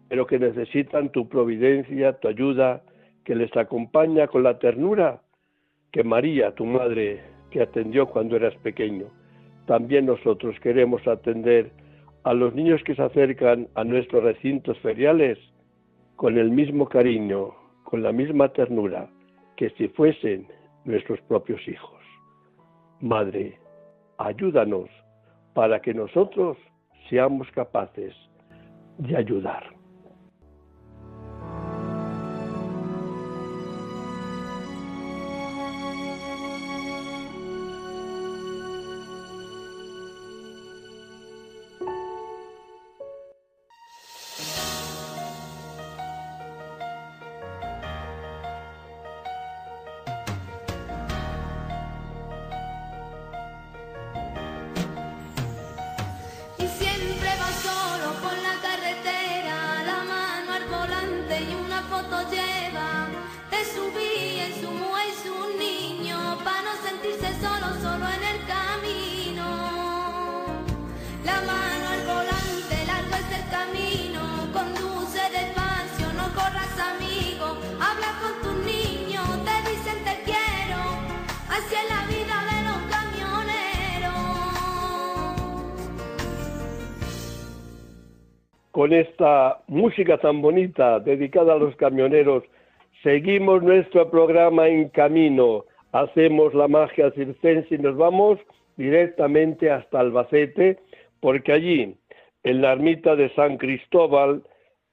[0.09, 2.83] pero que necesitan tu providencia, tu ayuda,
[3.25, 5.23] que les acompaña con la ternura
[5.93, 9.07] que María, tu madre, que atendió cuando eras pequeño.
[9.67, 11.71] También nosotros queremos atender
[12.25, 15.39] a los niños que se acercan a nuestros recintos feriales
[16.17, 19.09] con el mismo cariño, con la misma ternura,
[19.57, 20.47] que si fuesen
[20.85, 22.01] nuestros propios hijos.
[23.01, 23.59] Madre,
[24.19, 24.89] ayúdanos
[25.55, 26.57] para que nosotros
[27.09, 28.15] seamos capaces
[28.99, 29.78] de ayudar.
[89.89, 92.45] Música tan bonita dedicada a los camioneros,
[93.03, 98.39] seguimos nuestro programa en camino, hacemos la magia circense y nos vamos
[98.77, 100.79] directamente hasta Albacete,
[101.21, 101.95] porque allí,
[102.43, 104.43] en la ermita de San Cristóbal,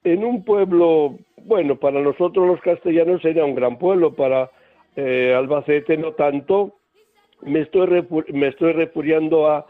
[0.02, 4.50] en un pueblo, bueno, para nosotros los castellanos sería un gran pueblo, para
[4.96, 6.72] eh, Albacete no tanto,
[7.42, 9.66] me estoy, me a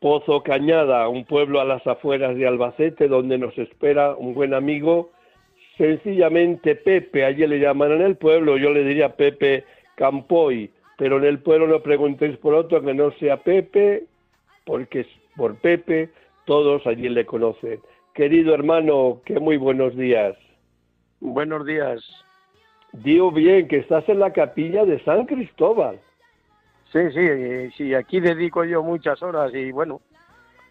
[0.00, 5.10] Pozo Cañada, un pueblo a las afueras de Albacete, donde nos espera un buen amigo,
[5.76, 9.64] sencillamente Pepe, allí le llaman en el pueblo, yo le diría Pepe
[9.96, 14.04] Campoy, pero en el pueblo no preguntéis por otro que no sea Pepe,
[14.64, 15.06] porque
[15.36, 16.10] por Pepe
[16.44, 17.80] todos allí le conocen.
[18.14, 20.36] Querido hermano, que muy buenos días.
[21.20, 22.00] Buenos días.
[22.92, 26.00] Digo bien que estás en la capilla de San Cristóbal.
[26.92, 30.00] Sí, sí, sí, aquí dedico yo muchas horas y bueno,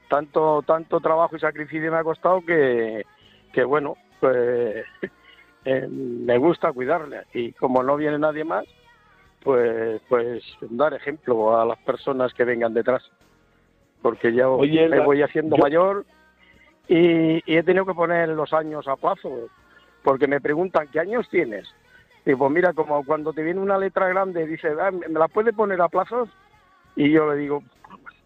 [0.09, 3.05] tanto tanto trabajo y sacrificio me ha costado que,
[3.53, 4.85] que bueno, pues
[5.65, 8.65] eh, me gusta cuidarle y como no viene nadie más,
[9.43, 13.03] pues pues dar ejemplo a las personas que vengan detrás,
[14.01, 16.03] porque ya me voy haciendo mayor
[16.87, 19.49] y, y he tenido que poner los años a plazo,
[20.03, 21.67] porque me preguntan qué años tienes
[22.27, 25.53] y pues mira, como cuando te viene una letra grande, dice, ah, ¿me la puede
[25.53, 26.27] poner a plazos?
[26.97, 27.63] Y yo le digo,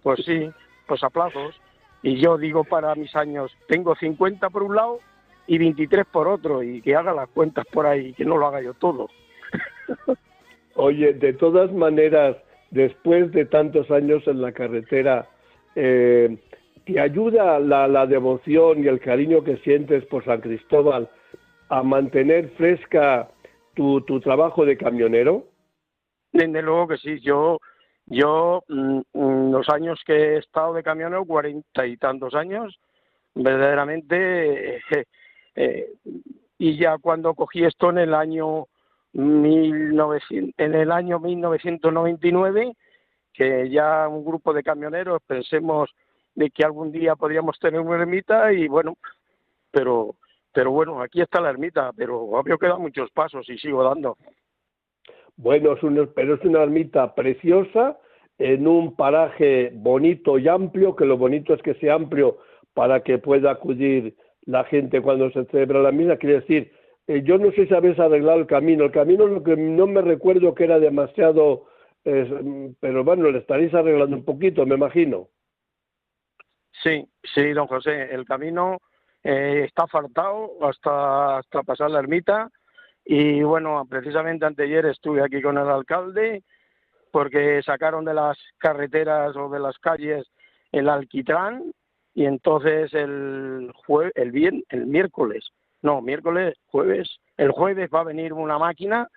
[0.02, 0.50] pues sí,
[0.88, 1.62] pues a plazos.
[2.02, 4.98] Y yo digo para mis años, tengo 50 por un lado
[5.46, 8.64] y 23 por otro y que haga las cuentas por ahí, que no lo haga
[8.64, 9.08] yo todo.
[10.76, 12.38] Oye, de todas maneras,
[12.72, 15.28] después de tantos años en la carretera,
[15.76, 16.40] eh,
[16.86, 21.08] ¿te ayuda la, la devoción y el cariño que sientes por San Cristóbal
[21.70, 23.30] a mantener fresca
[24.06, 25.46] tu, trabajo de camionero?
[26.32, 27.60] Desde luego que sí, yo,
[28.06, 32.80] yo mm, mm, los años que he estado de camionero, cuarenta y tantos años,
[33.34, 35.06] verdaderamente, eh,
[35.56, 35.90] eh,
[36.58, 38.68] y ya cuando cogí esto en el año
[39.14, 42.74] 1900, en el año 1999,
[43.34, 45.90] que ya un grupo de camioneros pensemos
[46.36, 48.96] de que algún día podríamos tener una ermita y bueno,
[49.72, 50.16] pero
[50.54, 54.18] pero bueno, aquí está la ermita, pero obvio que da muchos pasos y sigo dando.
[55.38, 57.98] Bueno, es pero es una ermita preciosa
[58.38, 62.40] en un paraje bonito y amplio, que lo bonito es que sea amplio
[62.74, 66.18] para que pueda acudir la gente cuando se celebra la misa.
[66.18, 66.72] Quiere decir,
[67.08, 68.86] eh, yo no sé si habéis arreglado el camino.
[68.86, 71.66] El camino lo que no me recuerdo que era demasiado,
[72.04, 75.28] pero bueno, le estaréis arreglando un poquito, me imagino.
[76.84, 78.80] Sí, sí, don José, el camino
[79.24, 82.50] eh, está faltado hasta, hasta pasar la ermita.
[83.06, 86.44] Y bueno, precisamente anteayer estuve aquí con el alcalde
[87.12, 90.26] porque sacaron de las carreteras o de las calles
[90.72, 91.72] el alquitrán
[92.14, 95.50] y entonces el jue el bien el miércoles
[95.82, 99.08] no miércoles jueves el jueves va a venir una máquina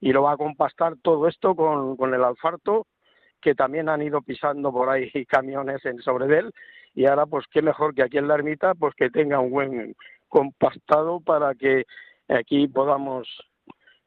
[0.00, 2.86] y lo va a compastar todo esto con, con el alfarto
[3.40, 6.52] que también han ido pisando por ahí camiones en sobre él
[6.96, 9.94] y ahora pues qué mejor que aquí en la ermita pues que tenga un buen
[10.28, 11.84] compactado para que
[12.26, 13.28] aquí podamos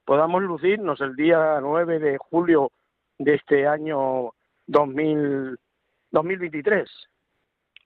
[0.04, 2.72] podamos lucirnos el día 9 de julio
[3.20, 4.32] de este año
[4.66, 5.56] 2000,
[6.12, 6.90] 2023.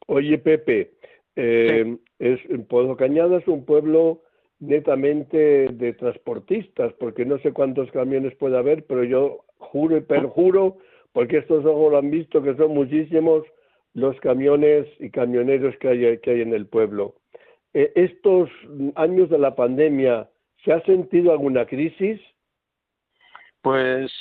[0.08, 0.94] Oye Pepe,
[1.36, 2.40] eh, es,
[2.70, 4.22] Pueblo Cañada es un pueblo
[4.60, 10.78] netamente de transportistas, porque no sé cuántos camiones puede haber, pero yo juro y perjuro,
[11.12, 13.44] porque estos ojos lo han visto, que son muchísimos
[13.94, 17.16] los camiones y camioneros que hay, que hay en el pueblo.
[17.74, 18.50] Eh, ¿Estos
[18.96, 20.30] años de la pandemia
[20.64, 22.20] se ha sentido alguna crisis?
[23.62, 24.12] Pues,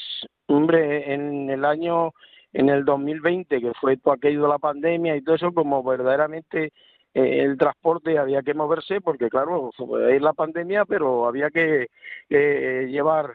[0.46, 2.12] hombre, en el año,
[2.52, 6.72] en el 2020, que fue todo aquello de la pandemia y todo eso, como verdaderamente
[7.14, 9.70] eh, el transporte había que moverse, porque claro,
[10.08, 11.88] es la pandemia, pero había que
[12.28, 13.32] llevar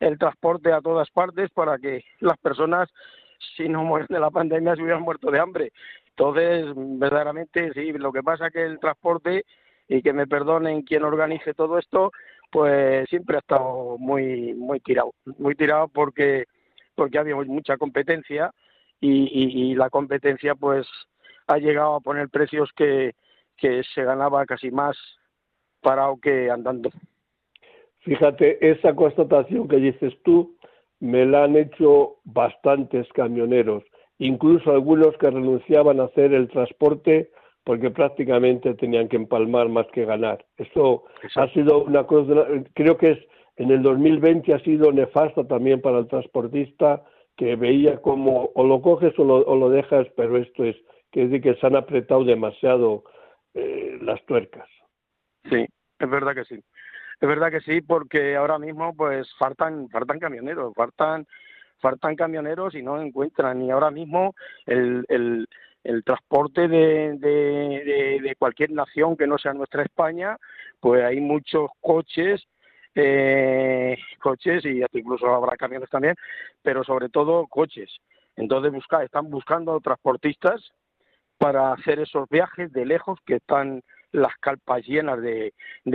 [0.00, 2.88] el transporte a todas partes para que las personas
[3.56, 5.72] si no mueren de la pandemia se hubieran muerto de hambre.
[6.10, 9.44] Entonces, verdaderamente sí, lo que pasa es que el transporte,
[9.88, 12.12] y que me perdonen quien organice todo esto,
[12.50, 16.44] pues siempre ha estado muy, muy tirado, muy tirado porque,
[16.94, 18.52] porque había mucha competencia
[19.00, 20.86] y, y, la competencia pues
[21.46, 23.14] ha llegado a poner precios que,
[23.56, 24.96] que se ganaba casi más
[25.80, 26.90] parado que andando.
[28.00, 30.56] Fíjate, esa constatación que dices tú,
[31.02, 33.82] me la han hecho bastantes camioneros,
[34.18, 37.28] incluso algunos que renunciaban a hacer el transporte
[37.64, 40.44] porque prácticamente tenían que empalmar más que ganar.
[40.58, 41.02] Esto
[41.34, 43.18] ha sido una cosa, creo que es
[43.56, 47.02] en el 2020 ha sido nefasta también para el transportista
[47.36, 50.76] que veía como o lo coges o lo, dejas, pero esto es
[51.10, 53.02] que decir que se han apretado demasiado
[53.54, 54.68] eh, las tuercas.
[55.50, 55.66] Sí,
[55.98, 56.62] es verdad que sí.
[57.22, 61.24] Es verdad que sí, porque ahora mismo pues faltan faltan camioneros, faltan
[61.78, 63.62] faltan camioneros y no encuentran.
[63.62, 64.34] Y ahora mismo
[64.66, 65.46] el, el,
[65.84, 70.36] el transporte de, de, cualquier nación que no sea nuestra España,
[70.80, 72.42] pues hay muchos coches,
[72.96, 76.16] eh, coches y incluso habrá camiones también,
[76.60, 77.88] pero sobre todo coches.
[78.34, 80.60] Entonces busca, están buscando transportistas
[81.38, 83.80] para hacer esos viajes de lejos que están
[84.12, 85.52] las calpas llenas de,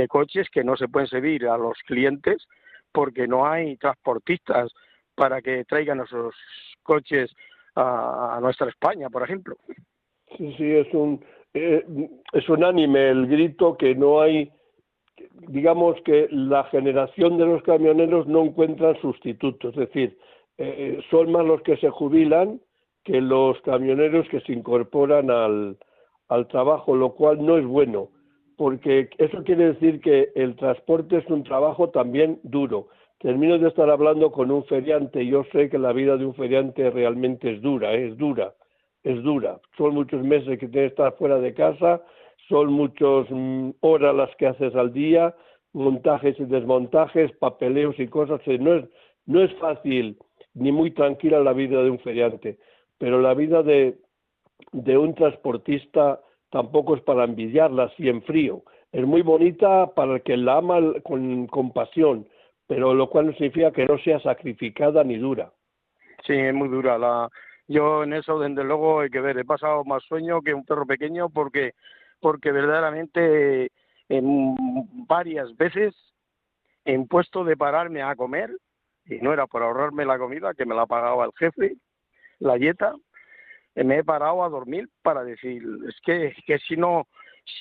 [0.09, 2.47] coches que no se pueden servir a los clientes
[2.91, 4.71] porque no hay transportistas
[5.15, 6.35] para que traigan esos
[6.83, 7.31] coches
[7.75, 9.55] a, nuestra España, por ejemplo.
[10.37, 11.85] Sí, sí, es un, eh,
[12.33, 14.51] es unánime el grito que no hay,
[15.47, 20.17] digamos que la generación de los camioneros no encuentran sustitutos, es decir,
[20.57, 22.59] eh, son más los que se jubilan
[23.03, 25.77] que los camioneros que se incorporan al,
[26.29, 28.09] al trabajo, lo cual no es bueno,
[28.57, 32.87] porque eso quiere decir que el transporte es un trabajo también duro.
[33.19, 36.89] Termino de estar hablando con un feriante yo sé que la vida de un feriante
[36.91, 38.09] realmente es dura, ¿eh?
[38.09, 38.53] es dura,
[39.03, 39.59] es dura.
[39.77, 42.03] Son muchos meses que tienes que estar fuera de casa,
[42.49, 45.35] son muchas mm, horas las que haces al día,
[45.73, 48.41] montajes y desmontajes, papeleos y cosas.
[48.59, 48.85] No es,
[49.25, 50.17] no es fácil
[50.53, 52.57] ni muy tranquila la vida de un feriante,
[52.97, 53.97] pero la vida de,
[54.71, 58.63] de un transportista tampoco es para envidiarla así en frío.
[58.91, 62.27] es muy bonita para el que la ama con, con pasión,
[62.67, 65.51] pero lo cual no significa que no sea sacrificada ni dura.
[66.25, 66.97] Sí, es muy dura.
[66.97, 67.29] La,
[67.67, 70.85] yo en eso, desde luego, hay que ver, he pasado más sueño que un perro
[70.85, 71.73] pequeño porque,
[72.19, 73.71] porque verdaderamente
[74.09, 74.55] en
[75.07, 75.95] varias veces
[76.85, 78.49] en puesto de pararme a comer,
[79.05, 81.75] y no era por ahorrarme la comida, que me la pagaba el jefe,
[82.39, 82.95] la dieta,
[83.83, 87.07] me he parado a dormir para decir, es que, que si no,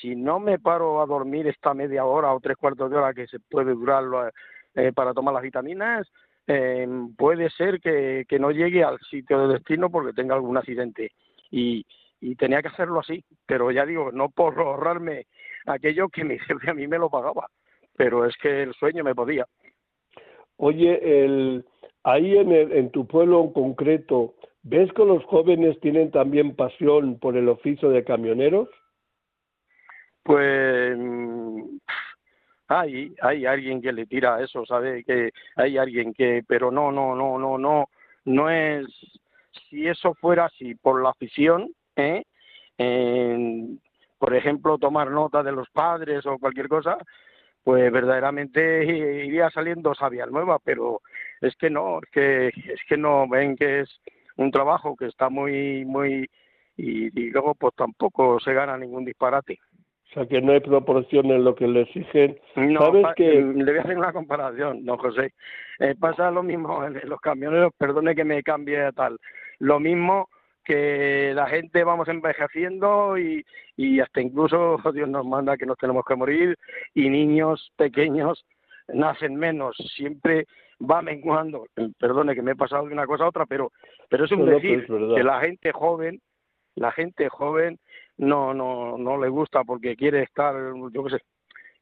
[0.01, 3.27] si no me paro a dormir esta media hora o tres cuartos de hora que
[3.27, 4.33] se puede durar
[4.75, 6.07] eh, para tomar las vitaminas,
[6.47, 6.87] eh,
[7.17, 11.11] puede ser que, que, no llegue al sitio de destino porque tenga algún accidente.
[11.51, 11.85] Y,
[12.21, 15.27] y tenía que hacerlo así, pero ya digo, no por ahorrarme
[15.67, 17.49] aquello que mi jefe a mí me lo pagaba,
[17.97, 19.47] pero es que el sueño me podía.
[20.57, 21.65] Oye, el,
[22.05, 24.35] ahí en, en tu pueblo en concreto,
[24.69, 28.69] ¿ves que los jóvenes tienen también pasión por el oficio de camioneros?
[30.25, 30.99] Pues
[32.67, 35.05] hay, hay alguien que le tira a eso, ¿sabe?
[35.05, 37.89] Que hay alguien que, pero no, no, no, no, no,
[38.25, 38.87] no es,
[39.71, 42.25] si eso fuera así por la afición, ¿eh?
[44.19, 46.99] por ejemplo, tomar nota de los padres o cualquier cosa,
[47.63, 48.85] pues verdaderamente
[49.27, 51.03] iría saliendo sabia nueva, pero
[51.41, 54.01] es que no, es que, es que no ven que es
[54.37, 56.29] un trabajo que está muy, muy,
[56.77, 59.59] y luego pues tampoco se gana ningún disparate.
[60.11, 62.39] O sea, que no hay proporción en lo que le exigen.
[62.55, 63.25] No, ¿Sabes que...
[63.25, 65.33] Le voy a hacer una comparación, no, José.
[65.81, 69.19] Eh, pasa lo mismo en los camioneros, perdone que me cambie tal.
[69.59, 70.29] Lo mismo
[70.65, 73.45] que la gente vamos envejeciendo y,
[73.77, 76.57] y hasta incluso Dios nos manda que nos tenemos que morir
[76.95, 78.45] y niños pequeños
[78.89, 79.77] nacen menos.
[79.97, 80.47] Siempre
[80.81, 81.67] va menguando.
[81.99, 83.73] Perdone que me he pasado de una cosa a otra, pero,
[84.09, 86.21] pero es un decir que la gente joven,
[86.75, 87.79] la gente joven
[88.19, 90.55] no, no, no le gusta porque quiere estar,
[90.93, 91.23] yo qué sé,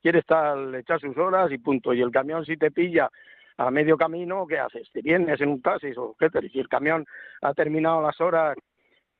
[0.02, 1.92] quiere estar, echar sus horas y punto.
[1.92, 3.10] Y el camión si te pilla
[3.56, 4.90] a medio camino, ¿qué haces?
[4.92, 7.04] ¿Te vienes en un taxi o qué te Si el camión
[7.40, 8.56] ha terminado las horas,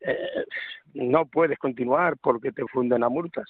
[0.01, 0.45] eh,
[0.95, 3.49] no puedes continuar porque te funden a multas.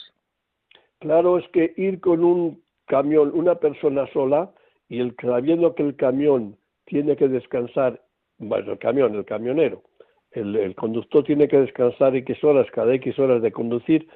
[1.01, 4.51] Claro, es que ir con un camión, una persona sola,
[4.95, 8.01] y el sabiendo que el camión tiene que descansar,
[8.39, 9.83] bueno, el camión, el camionero,
[10.31, 14.09] el, conductor tiene que descansar X horas, cada X horas de conducir.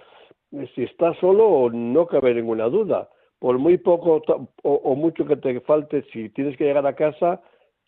[0.74, 3.08] Si está solo, no cabe ninguna duda.
[3.40, 4.22] Por muy poco
[4.62, 7.40] o, mucho que te falte, si tienes que llegar a casa,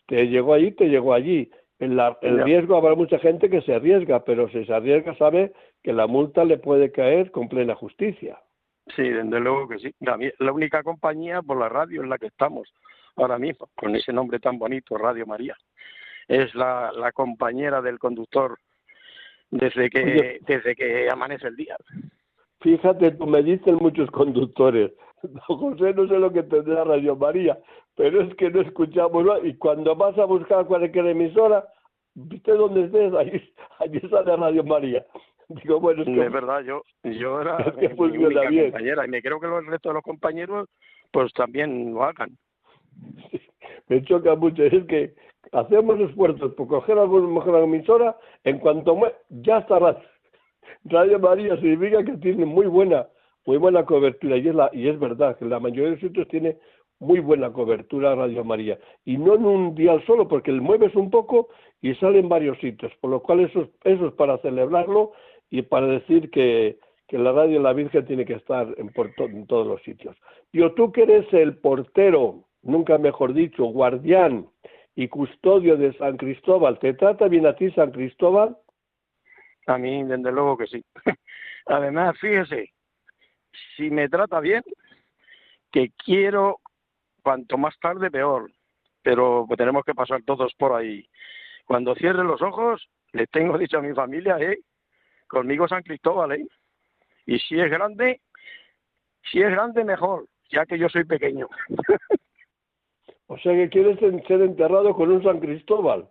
[0.07, 1.49] te llegó ahí, te llegó allí.
[1.79, 6.07] El riesgo habrá mucha gente que se arriesga, pero si se arriesga sabe que la
[6.07, 8.39] multa le puede caer con plena justicia.
[8.95, 9.93] Sí, desde luego que sí.
[9.99, 12.73] La, única compañía por la radio en la que estamos
[13.15, 15.55] ahora mismo, con ese nombre tan bonito, Radio María
[16.27, 18.57] es la, la compañera del conductor
[19.49, 21.75] desde que, desde que amanece el día.
[22.61, 24.91] Fíjate, tú me dicen muchos conductores,
[25.47, 27.57] José no sé lo que tendrá Radio María,
[27.95, 31.65] pero es que no escuchamos y cuando vas a buscar cualquier emisora,
[32.13, 35.05] viste dónde estés, ahí, ahí sale Radio María.
[35.63, 39.89] Digo, bueno, es, verdad, yo, yo era mi compañera y me creo que el resto
[39.89, 40.69] de los compañeros
[41.11, 42.37] pues también lo hagan.
[43.87, 45.13] me choca mucho, es que
[45.51, 48.97] hacemos esfuerzos por coger a la emisora, en cuanto
[49.29, 49.79] ya está
[50.85, 53.07] Radio, María significa que tiene muy buena,
[53.45, 56.27] muy buena cobertura, y es, la, y es verdad que la mayoría de los sitios
[56.29, 56.57] tiene
[56.99, 61.09] muy buena cobertura Radio María, y no en un dial solo, porque le mueves un
[61.09, 61.49] poco
[61.81, 65.11] y sale en varios sitios, por lo cual eso, eso es para celebrarlo
[65.51, 66.79] y para decir que,
[67.09, 70.15] la radio de la Virgen tiene que estar en, en todos los sitios.
[70.53, 74.47] Yo, tú que eres el portero, nunca mejor dicho, guardián
[74.95, 76.79] y custodio de San Cristóbal.
[76.79, 78.57] ¿Te trata bien a ti San Cristóbal?
[79.67, 80.85] A mí, desde luego que sí.
[81.65, 82.71] Además, fíjese,
[83.75, 84.63] si me trata bien,
[85.69, 86.59] que quiero
[87.21, 88.49] cuanto más tarde peor,
[89.03, 91.05] pero tenemos que pasar todos por ahí.
[91.65, 94.59] Cuando cierre los ojos, le tengo dicho a mi familia, eh,
[95.31, 96.45] conmigo San Cristóbal, eh.
[97.25, 98.21] Y si es grande,
[99.31, 101.47] si es grande mejor, ya que yo soy pequeño.
[103.27, 106.05] O sea que quieres ser enterrado con un San Cristóbal.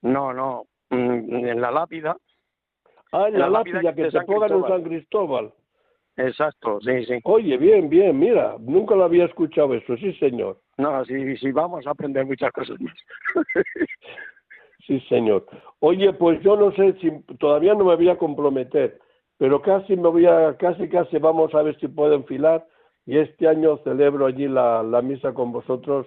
[0.00, 2.16] No, no, mm, en la lápida.
[3.12, 5.52] Ah, en la, lápida, que te pongan un San Cristóbal.
[6.16, 7.18] Exacto, sí, sí.
[7.24, 10.58] Oye, bien, bien, mira, nunca lo había escuchado eso, sí, señor.
[10.78, 12.96] No, sí, sí, vamos a aprender muchas cosas más.
[14.88, 15.46] sí, señor.
[15.78, 18.98] Oye, pues yo no sé si todavía no me voy a comprometer,
[19.36, 22.66] pero casi me voy a, casi, casi vamos a ver si puedo enfilar
[23.06, 26.06] y este año celebro allí la, la misa con vosotros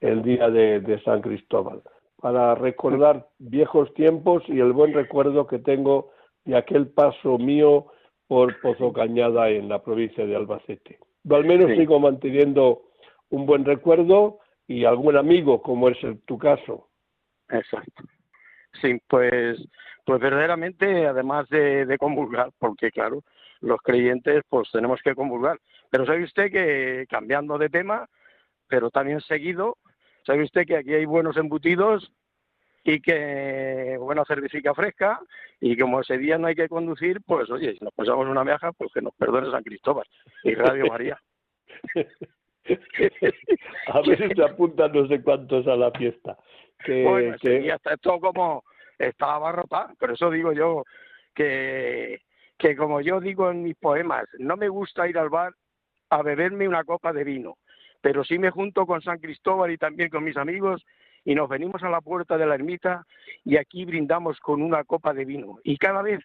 [0.00, 1.82] el día de, San Cristóbal,
[2.16, 6.10] para recordar viejos tiempos y el buen recuerdo que tengo
[6.44, 7.86] de aquel paso mío
[8.26, 10.98] por Pozo Cañada en la provincia de Albacete.
[11.24, 12.82] Yo al menos sigo manteniendo
[13.28, 16.88] un buen recuerdo y algún amigo, como es el, tu caso.
[17.50, 18.04] Exacto.
[18.80, 19.58] Sí, pues,
[20.04, 23.22] pues verdaderamente, además de, de convulgar, porque claro,
[23.60, 25.58] los creyentes pues tenemos que convulgar.
[25.90, 28.08] Pero sabe usted que, cambiando de tema,
[28.68, 29.76] pero también seguido,
[30.24, 32.10] sabe usted que aquí hay buenos embutidos
[32.84, 35.20] y que buena certifica fresca
[35.60, 38.72] y como ese día no hay que conducir, pues oye, si nos pasamos una viaja,
[38.72, 40.06] pues que nos perdone San Cristóbal
[40.44, 41.20] y Radio María.
[43.86, 46.36] a ver si te apuntan no sé cuántos a la fiesta.
[46.84, 48.64] Que, bueno, ese día está todo como
[48.98, 50.84] estaba abarrotado, por eso digo yo
[51.34, 52.20] que,
[52.58, 55.52] que como yo digo en mis poemas, no me gusta ir al bar
[56.10, 57.56] a beberme una copa de vino,
[58.00, 60.84] pero sí me junto con San Cristóbal y también con mis amigos
[61.24, 63.04] y nos venimos a la puerta de la ermita
[63.44, 65.58] y aquí brindamos con una copa de vino.
[65.64, 66.20] Y cada vez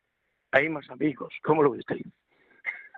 [0.52, 1.34] hay más amigos.
[1.44, 1.84] ¿Cómo lo ves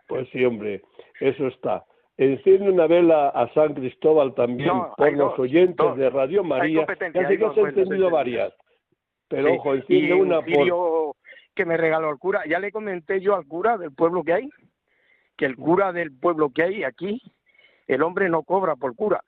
[0.08, 0.84] Pues sí, hombre,
[1.20, 1.84] eso está.
[2.18, 6.88] Enciende una vela a San Cristóbal también por los oyentes de Radio María.
[7.14, 8.54] Ya sé que has encendido varias.
[9.28, 11.16] Pero ojo, enciende una por...
[11.54, 12.42] que me regaló el cura.
[12.48, 14.50] Ya le comenté yo al cura del pueblo que hay,
[15.36, 17.22] que el cura del pueblo que hay aquí,
[17.86, 19.22] el hombre no cobra por cura.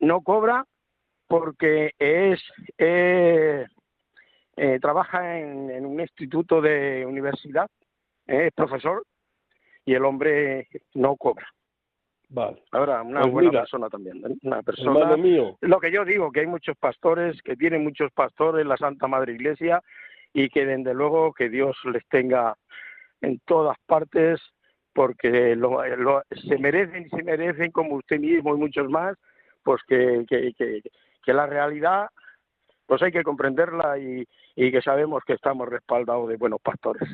[0.00, 0.64] No cobra
[1.28, 2.40] porque es
[2.78, 3.66] eh,
[4.80, 7.68] trabaja en, un instituto de universidad,
[8.26, 9.04] es profesor
[9.84, 11.46] y el hombre no cobra.
[12.36, 12.62] Vale.
[12.72, 14.18] Ahora, una pues buena persona también.
[14.18, 14.36] ¿eh?
[14.42, 15.16] Una persona.
[15.16, 15.56] Mío.
[15.62, 19.32] Lo que yo digo, que hay muchos pastores, que tienen muchos pastores la Santa Madre
[19.32, 19.80] Iglesia
[20.34, 22.54] y que desde luego que Dios les tenga
[23.22, 24.38] en todas partes
[24.92, 25.80] porque lo,
[26.46, 29.16] se merecen y se merecen como usted mismo y muchos más,
[29.62, 30.82] pues que, que, que,
[31.24, 32.08] que la realidad
[32.84, 37.08] pues hay que comprenderla y, que sabemos que estamos respaldados de buenos pastores.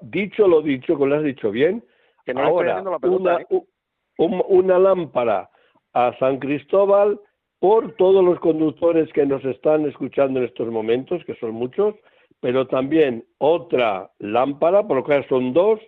[0.00, 1.84] Dicho lo dicho, que lo has dicho bien,
[2.24, 3.46] que no ahora una, ¿eh?
[4.18, 5.50] Una lámpara
[5.92, 7.20] a San Cristóbal
[7.58, 11.94] por todos los conductores que nos están escuchando en estos momentos, que son muchos,
[12.40, 15.80] pero también otra lámpara, por lo que son dos,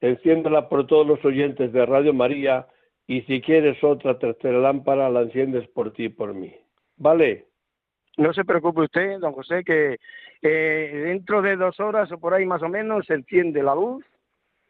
[0.00, 2.66] enciéndela por todos los oyentes de Radio María
[3.06, 6.54] y si quieres otra tercera lámpara, la enciendes por ti y por mí.
[6.96, 7.46] ¿Vale?
[8.16, 9.96] No se preocupe usted, don José, que
[10.42, 14.04] eh, dentro de dos horas o por ahí más o menos se enciende la luz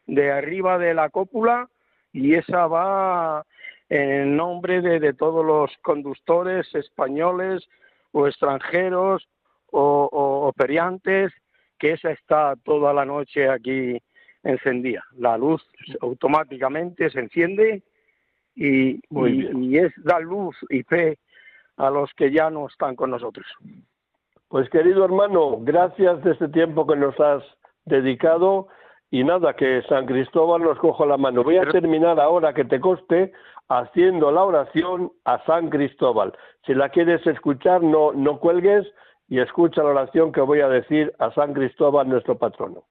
[0.06, 1.68] de arriba de la cópula
[2.14, 3.44] y esa va
[3.90, 7.68] en nombre de, de todos los conductores españoles
[8.12, 9.28] o extranjeros
[9.70, 11.32] o, o, periantes,
[11.78, 14.00] que esa está toda la noche aquí
[14.44, 15.04] encendida.
[15.16, 15.60] La luz
[16.00, 17.82] automáticamente se enciende
[18.54, 21.18] y, y, es dar luz y fe
[21.76, 23.46] a los que ya no están con nosotros.
[24.48, 27.42] Pues querido hermano, gracias de este tiempo que nos has
[27.84, 28.68] dedicado
[29.14, 31.44] y nada, que San Cristóbal nos coja la mano.
[31.44, 33.32] Voy a terminar ahora que te coste
[33.68, 36.32] haciendo la oración a San Cristóbal.
[36.66, 38.84] Si la quieres escuchar, no, no cuelgues
[39.28, 42.82] y escucha la oración que voy a decir a San Cristóbal, nuestro patrono.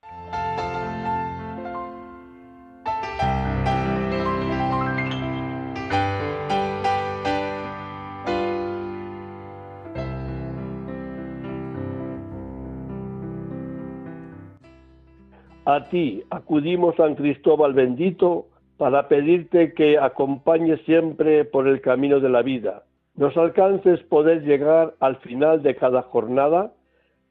[15.74, 18.46] A ti acudimos, San Cristóbal bendito,
[18.78, 22.84] para pedirte que acompañes siempre por el camino de la vida.
[23.16, 26.74] Nos alcances poder llegar al final de cada jornada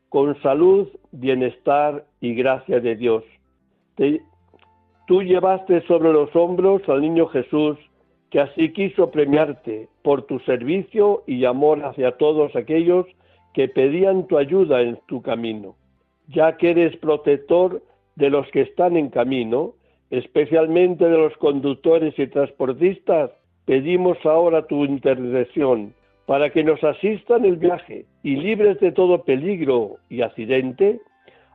[0.09, 3.23] con salud, bienestar y gracia de Dios.
[5.07, 7.79] tú llevaste sobre los hombros al niño Jesús,
[8.31, 13.07] que así quiso premiarte por tu servicio y amor hacia todos aquellos
[13.55, 15.77] que pedían tu ayuda en tu camino.
[16.27, 17.81] Ya que eres protector
[18.17, 19.75] de los que están en camino,
[20.11, 23.31] especialmente de los conductores y transportistas,
[23.65, 25.95] pedimos ahora tu intercesión
[26.27, 31.01] para que nos asistan el viaje y libres de todo peligro y accidente,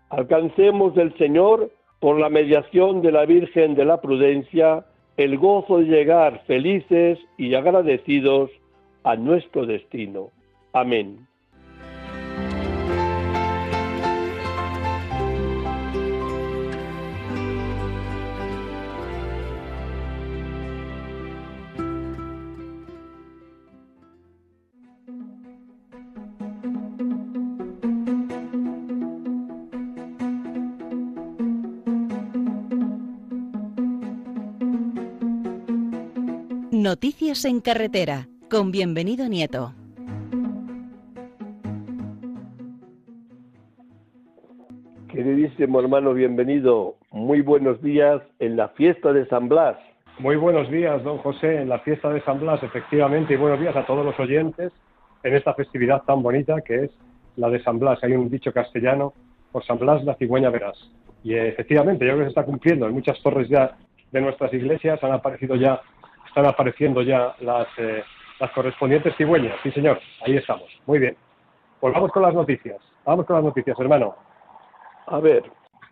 [0.10, 4.86] alcancemos del Señor, por la mediación de la Virgen de la Prudencia,
[5.18, 8.52] el gozo de llegar felices y agradecidos
[9.04, 10.30] a nuestro destino.
[10.74, 11.28] Amén.
[36.88, 39.74] Noticias en carretera, con bienvenido Nieto.
[45.10, 46.96] Queridísimo hermano, bienvenido.
[47.12, 49.76] Muy buenos días en la fiesta de San Blas.
[50.20, 53.76] Muy buenos días, don José, en la fiesta de San Blas, efectivamente, y buenos días
[53.76, 54.72] a todos los oyentes
[55.24, 56.92] en esta festividad tan bonita que es
[57.36, 58.02] la de San Blas.
[58.02, 59.12] Hay un dicho castellano,
[59.52, 60.78] por San Blas la cigüeña verás.
[61.22, 62.88] Y efectivamente, yo creo que se está cumpliendo.
[62.88, 63.76] En muchas torres ya
[64.12, 65.82] de nuestras iglesias han aparecido ya,
[66.28, 68.04] están apareciendo ya las, eh,
[68.40, 69.58] las correspondientes cigüeñas.
[69.64, 70.70] Sí, señor, ahí estamos.
[70.86, 71.18] Muy bien.
[71.80, 72.78] Pues vamos con las noticias.
[73.06, 74.16] Vamos con las noticias, hermano.
[75.08, 75.44] A ver,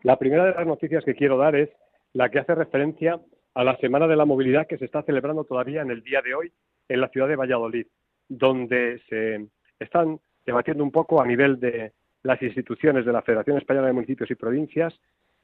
[0.04, 1.70] la primera de las noticias que quiero dar es
[2.14, 3.20] la que hace referencia
[3.54, 6.36] a la Semana de la Movilidad que se está celebrando todavía en el día de
[6.36, 6.52] hoy
[6.90, 7.88] en la ciudad de Valladolid,
[8.28, 9.48] donde se
[9.80, 14.30] están debatiendo un poco a nivel de las instituciones de la Federación Española de Municipios
[14.30, 14.94] y Provincias,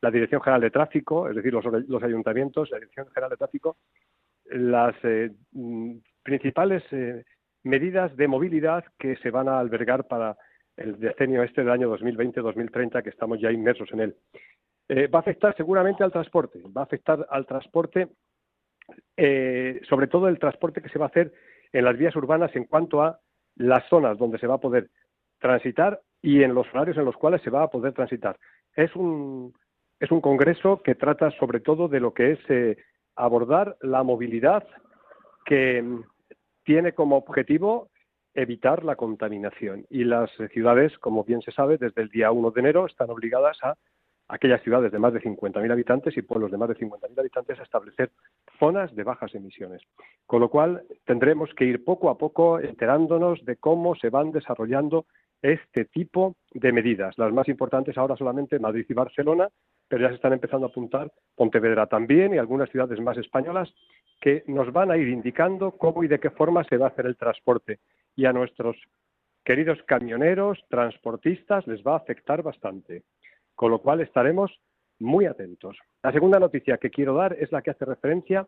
[0.01, 3.77] la Dirección General de Tráfico, es decir, los, ayuntamientos, la Dirección General de Tráfico,
[4.45, 7.23] las eh, mm, principales eh,
[7.63, 10.37] medidas de movilidad que se van a albergar para
[10.77, 14.15] el decenio este del año 2020-2030, que estamos ya inmersos en él.
[14.89, 18.09] Eh, va a afectar seguramente al transporte, va a afectar al transporte,
[19.87, 21.31] sobre todo el transporte que se va a hacer
[21.71, 23.19] en las vías urbanas en cuanto a
[23.55, 24.89] las zonas donde se va a poder
[25.39, 28.37] transitar y en los horarios en los cuales se va a poder transitar.
[28.75, 29.53] Es un,
[29.99, 32.39] es un congreso que trata sobre todo de lo que es
[33.15, 34.67] abordar la movilidad
[35.45, 35.83] que
[36.63, 37.89] tiene como objetivo
[38.33, 39.85] evitar la contaminación.
[39.89, 43.57] Y las ciudades, como bien se sabe, desde el día 1 de enero están obligadas
[43.63, 43.75] a
[44.29, 47.63] aquellas ciudades de más de 50.000 habitantes y pueblos de más de 50.000 habitantes a
[47.63, 48.11] establecer
[48.57, 49.81] zonas de bajas emisiones.
[50.25, 55.05] Con lo cual, tendremos que ir poco a poco enterándonos de cómo se van desarrollando
[55.41, 57.17] este tipo de medidas.
[57.17, 59.49] Las más importantes ahora solamente Madrid y Barcelona,
[59.91, 63.73] pero ya se están empezando a apuntar Pontevedra también y algunas ciudades más españolas
[64.21, 67.07] que nos van a ir indicando cómo y de qué forma se va a hacer
[67.07, 67.79] el transporte.
[68.15, 68.77] Y a nuestros
[69.43, 73.03] queridos camioneros, transportistas, les va a afectar bastante
[73.53, 74.61] con lo cual estaremos
[74.99, 75.77] muy atentos.
[76.01, 78.47] La segunda noticia que quiero dar es la que hace referencia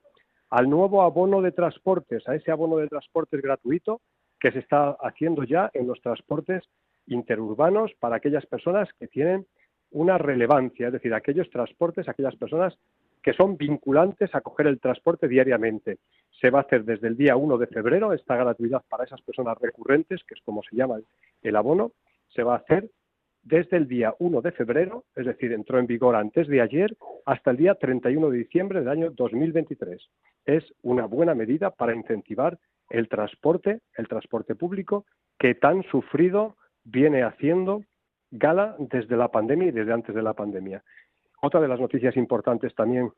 [0.50, 4.00] al nuevo abono de transportes, a ese abono de transportes gratuito
[4.40, 6.64] que se está haciendo ya en los transportes
[7.06, 9.46] interurbanos para aquellas personas que tienen
[9.94, 12.78] una relevancia, es decir, aquellos transportes, aquellas personas
[13.22, 16.00] que son vinculantes a coger el transporte diariamente.
[16.42, 19.58] Se va a hacer desde el día 1 de febrero esta gratuidad para esas personas
[19.62, 21.00] recurrentes, que es como se llama
[21.42, 21.94] el abono,
[22.36, 22.90] se va a hacer
[23.44, 27.52] desde el día 1 de febrero, es decir, entró en vigor antes de ayer, hasta
[27.52, 30.02] el día 31 de diciembre del año 2023.
[30.46, 32.58] Es una buena medida para incentivar
[32.90, 35.06] el transporte, el transporte público,
[35.40, 37.84] que tan sufrido viene haciendo
[38.34, 40.84] gala desde la pandemia y desde antes de la pandemia.
[41.42, 43.12] Otra de las noticias importantes también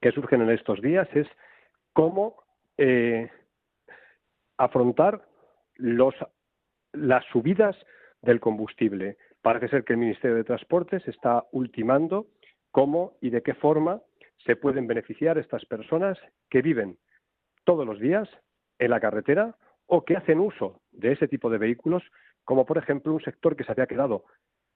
[0.00, 1.26] que surgen en estos días es
[1.92, 2.36] cómo
[2.76, 3.30] eh,
[4.58, 5.22] afrontar
[5.78, 7.76] las subidas
[8.20, 9.16] del combustible.
[9.40, 12.26] Parece ser que el Ministerio de Transportes está ultimando
[12.72, 14.02] cómo y de qué forma
[14.44, 16.18] se pueden beneficiar estas personas
[16.50, 16.98] que viven
[17.64, 18.28] todos los días
[18.78, 19.56] en la carretera
[19.86, 22.02] o que hacen uso de ese tipo de vehículos,
[22.46, 24.24] como por ejemplo un sector que se había quedado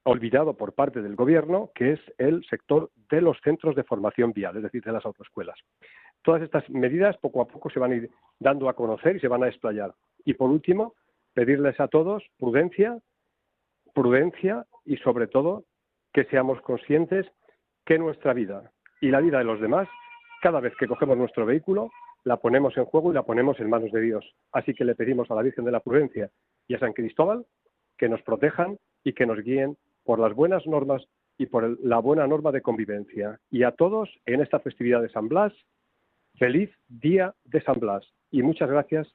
[0.02, 4.56] olvidado por parte del Gobierno, que es el sector de los centros de formación vial,
[4.56, 5.58] es decir, de las autoescuelas.
[6.22, 9.28] Todas estas medidas poco a poco se van a ir dando a conocer y se
[9.28, 9.94] van a explayar.
[10.24, 10.94] Y por último,
[11.32, 12.98] pedirles a todos prudencia,
[13.94, 15.64] prudencia y sobre todo
[16.12, 17.26] que seamos conscientes
[17.86, 19.88] que nuestra vida y la vida de los demás,
[20.42, 21.90] cada vez que cogemos nuestro vehículo,
[22.24, 24.34] la ponemos en juego y la ponemos en manos de Dios.
[24.52, 26.30] Así que le pedimos a la Virgen de la Prudencia
[26.70, 27.44] y a San Cristóbal
[27.98, 31.04] que nos protejan y que nos guíen por las buenas normas
[31.36, 33.40] y por la buena norma de convivencia.
[33.50, 35.52] Y a todos en esta festividad de San Blas,
[36.38, 38.06] feliz día de San Blas.
[38.30, 39.12] Y muchas gracias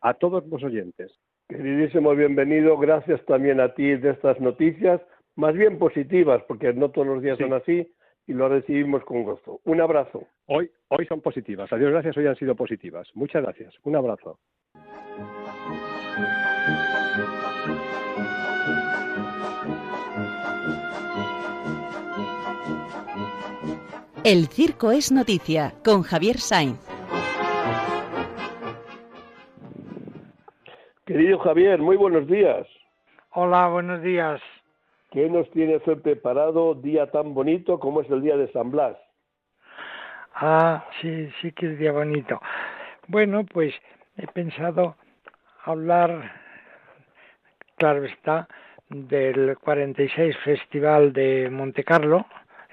[0.00, 1.12] a todos los oyentes.
[1.48, 5.02] Queridísimo bienvenido, gracias también a ti de estas noticias,
[5.36, 7.86] más bien positivas, porque no todos los días son así
[8.26, 9.60] y lo recibimos con gusto.
[9.64, 10.26] Un abrazo.
[10.46, 13.06] Hoy, hoy son positivas, a Dios gracias, hoy han sido positivas.
[13.12, 14.38] Muchas gracias, un abrazo.
[24.24, 26.80] El circo es noticia con Javier Sainz.
[31.04, 32.66] Querido Javier, muy buenos días.
[33.32, 34.40] Hola, buenos días.
[35.10, 38.96] ¿Qué nos tiene usted preparado día tan bonito como es el día de San Blas?
[40.34, 42.40] Ah, sí, sí que es día bonito.
[43.08, 43.74] Bueno, pues
[44.16, 44.96] he pensado
[45.66, 46.32] hablar,
[47.76, 48.48] claro está,
[48.88, 52.24] del 46 Festival de Monte Carlo,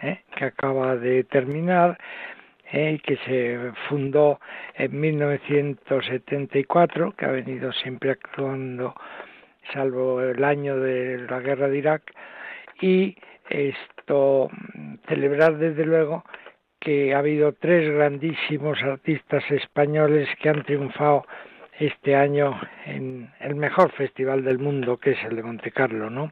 [0.02, 0.22] ¿eh?
[0.36, 1.98] que acaba de terminar
[2.72, 4.40] eh, que se fundó
[4.76, 8.96] en 1974, que ha venido siempre actuando
[9.74, 12.14] salvo el año de la guerra de Irak,
[12.82, 13.16] y
[13.50, 14.50] esto
[15.08, 16.24] celebrar desde luego
[16.80, 21.26] que ha habido tres grandísimos artistas españoles que han triunfado
[21.78, 26.32] este año en el mejor festival del mundo, que es el de Monte Carlo, ¿no?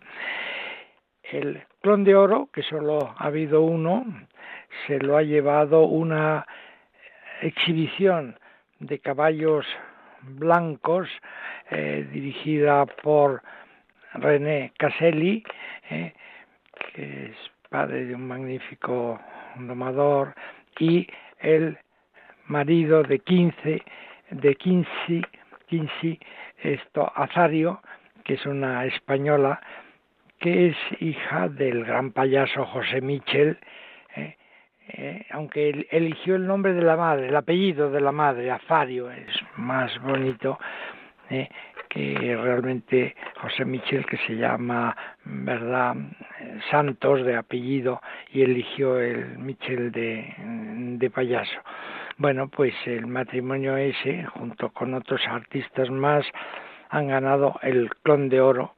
[1.23, 4.05] El Clon de Oro, que solo ha habido uno,
[4.85, 6.45] se lo ha llevado una
[7.41, 8.37] exhibición
[8.79, 9.65] de caballos
[10.21, 11.07] blancos
[11.71, 13.41] eh, dirigida por
[14.13, 15.43] René Caselli,
[15.89, 16.13] eh,
[16.93, 17.35] que es
[17.69, 19.19] padre de un magnífico
[19.55, 20.33] domador,
[20.79, 21.07] y
[21.39, 21.77] el
[22.47, 23.83] marido de 15,
[24.31, 25.21] de 15,
[25.67, 26.19] 15
[26.61, 27.81] esto, Azario,
[28.25, 29.61] que es una española,
[30.39, 33.57] que es hija del gran payaso José Michel,
[34.15, 34.37] eh,
[34.87, 39.27] eh, aunque eligió el nombre de la madre, el apellido de la madre, Azario, es
[39.57, 40.57] más bonito,
[41.29, 41.47] eh,
[41.89, 45.95] que realmente José Michel, que se llama, ¿verdad?,
[46.69, 51.59] Santos de apellido, y eligió el Michel de, de payaso.
[52.17, 56.25] Bueno, pues el matrimonio ese, junto con otros artistas más,
[56.89, 58.75] han ganado el Clon de Oro,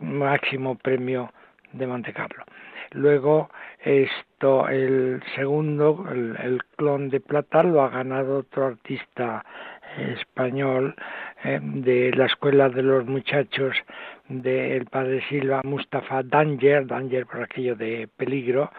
[0.00, 1.32] máximo premio
[1.72, 2.44] de Monte Carlo.
[2.92, 3.50] Luego
[3.82, 9.44] esto, el segundo, el, clon de plata, lo ha ganado otro artista
[9.96, 10.94] español
[11.44, 13.76] eh, de la escuela de los muchachos
[14.28, 18.70] del padre Silva, Mustafa Danger, Danger por aquello de peligro,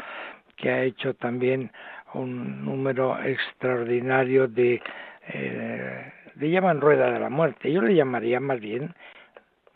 [0.55, 1.71] que ha hecho también
[2.13, 4.81] un número extraordinario de,
[5.29, 8.93] eh, le llaman rueda de la muerte, yo le llamaría más bien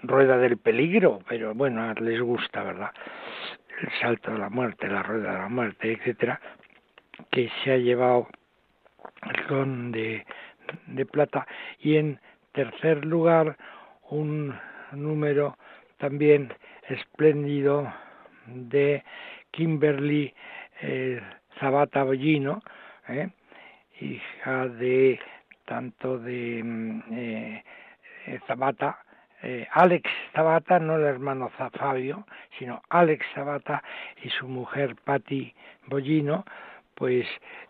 [0.07, 2.91] rueda del peligro, pero bueno, les gusta, ¿verdad?
[3.81, 6.39] El salto de la muerte, la rueda de la muerte, etcétera,
[7.31, 8.27] que se ha llevado
[9.29, 10.25] el con de,
[11.11, 11.45] plata
[11.79, 12.19] y en
[12.51, 13.57] tercer lugar
[14.09, 14.57] un
[14.91, 15.57] número
[15.97, 16.53] también
[16.87, 17.91] espléndido
[18.47, 19.03] de
[19.51, 20.33] Kimberly
[20.81, 21.21] eh,
[21.59, 22.61] Zabata Bollino,
[23.07, 23.29] ¿eh?
[23.99, 25.19] hija de
[25.65, 27.63] tanto de mm, eh,
[28.47, 29.04] Zabata
[29.47, 32.25] eh, Alex Zabata, no el hermano Fabio,
[32.57, 33.83] sino Alex Zabata
[34.23, 35.53] y su mujer Patty
[35.85, 36.43] Bollino,
[36.95, 37.27] pues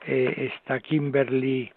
[0.08, 1.70] eh, esta Kimberly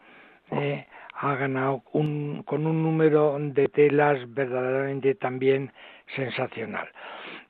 [0.53, 5.73] eh, ha ganado un, con un número de telas verdaderamente también
[6.15, 6.89] sensacional.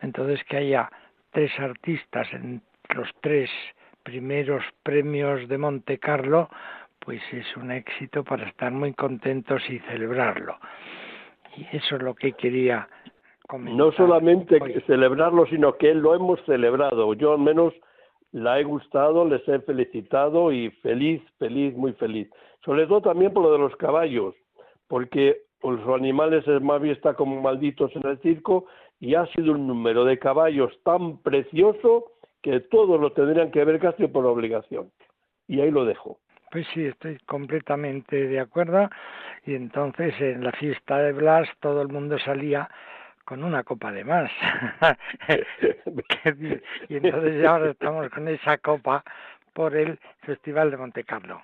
[0.01, 0.91] Entonces que haya
[1.33, 2.63] tres artistas en
[2.95, 3.51] los tres
[4.05, 6.49] primeros premios de Monte Carlo,
[6.99, 10.59] pues es un éxito para estar muy contentos y celebrarlo.
[11.57, 12.89] Y eso es lo que quería
[13.49, 13.77] comentar.
[13.77, 17.15] No solamente celebrarlo, sino que lo hemos celebrado.
[17.15, 17.75] Yo al menos
[18.33, 22.29] la he gustado, les he felicitado y feliz, feliz, muy feliz.
[22.65, 24.35] Sobre todo también por lo de los caballos,
[24.87, 28.67] porque los animales es más bien está como malditos en el circo
[29.01, 33.81] y ha sido un número de caballos tan precioso que todos lo tendrían que ver
[33.81, 34.91] casi por obligación.
[35.47, 36.19] Y ahí lo dejo.
[36.51, 38.89] Pues sí, estoy completamente de acuerdo.
[39.49, 42.69] Y entonces en la fiesta de Blas todo el mundo salía
[43.25, 44.31] con una copa de más.
[46.91, 49.03] y entonces ahora estamos con esa copa
[49.55, 51.41] por el Festival de Monte Carlo.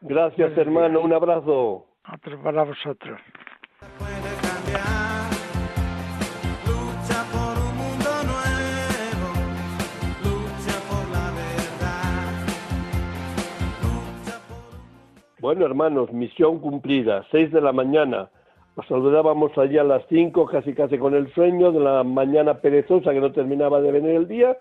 [0.00, 1.00] Gracias, hermano.
[1.00, 1.86] Un abrazo.
[2.10, 3.20] Otro para vosotros.
[15.46, 18.30] Bueno, hermanos, misión cumplida, seis de la mañana.
[18.74, 23.12] Os saludábamos allí a las cinco, casi casi con el sueño de la mañana perezosa
[23.12, 24.56] que no terminaba de venir el día,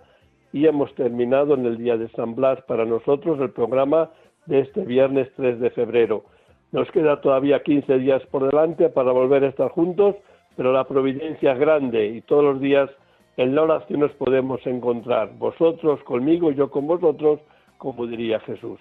[0.53, 4.11] y hemos terminado en el día de San Blas para nosotros el programa
[4.45, 6.25] de este viernes 3 de febrero.
[6.71, 10.15] Nos queda todavía 15 días por delante para volver a estar juntos,
[10.55, 12.91] pero la providencia es grande y todos los días
[13.37, 17.39] en la oración nos podemos encontrar, vosotros conmigo y yo con vosotros,
[17.79, 18.79] como diría Jesús.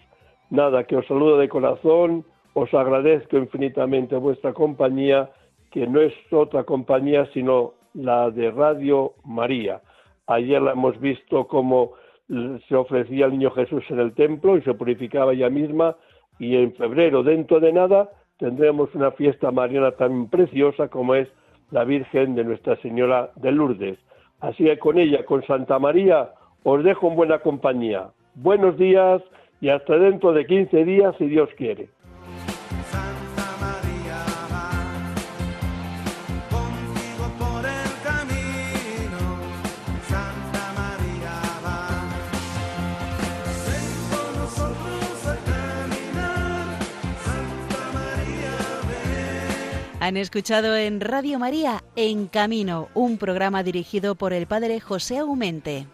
[0.54, 5.28] Nada, que os saludo de corazón, os agradezco infinitamente vuestra compañía,
[5.72, 9.80] que no es otra compañía sino la de Radio María.
[10.28, 11.94] Ayer la hemos visto cómo
[12.28, 15.96] se ofrecía el niño Jesús en el templo y se purificaba ella misma
[16.38, 21.26] y en febrero, dentro de nada, tendremos una fiesta mariana tan preciosa como es
[21.72, 23.98] la Virgen de Nuestra Señora de Lourdes.
[24.38, 26.30] Así que con ella, con Santa María,
[26.62, 28.10] os dejo en buena compañía.
[28.36, 29.20] Buenos días
[29.60, 31.88] y hasta dentro de 15 días si Dios quiere.
[50.04, 55.86] Han escuchado en Radio María En Camino, un programa dirigido por el padre José Aumente.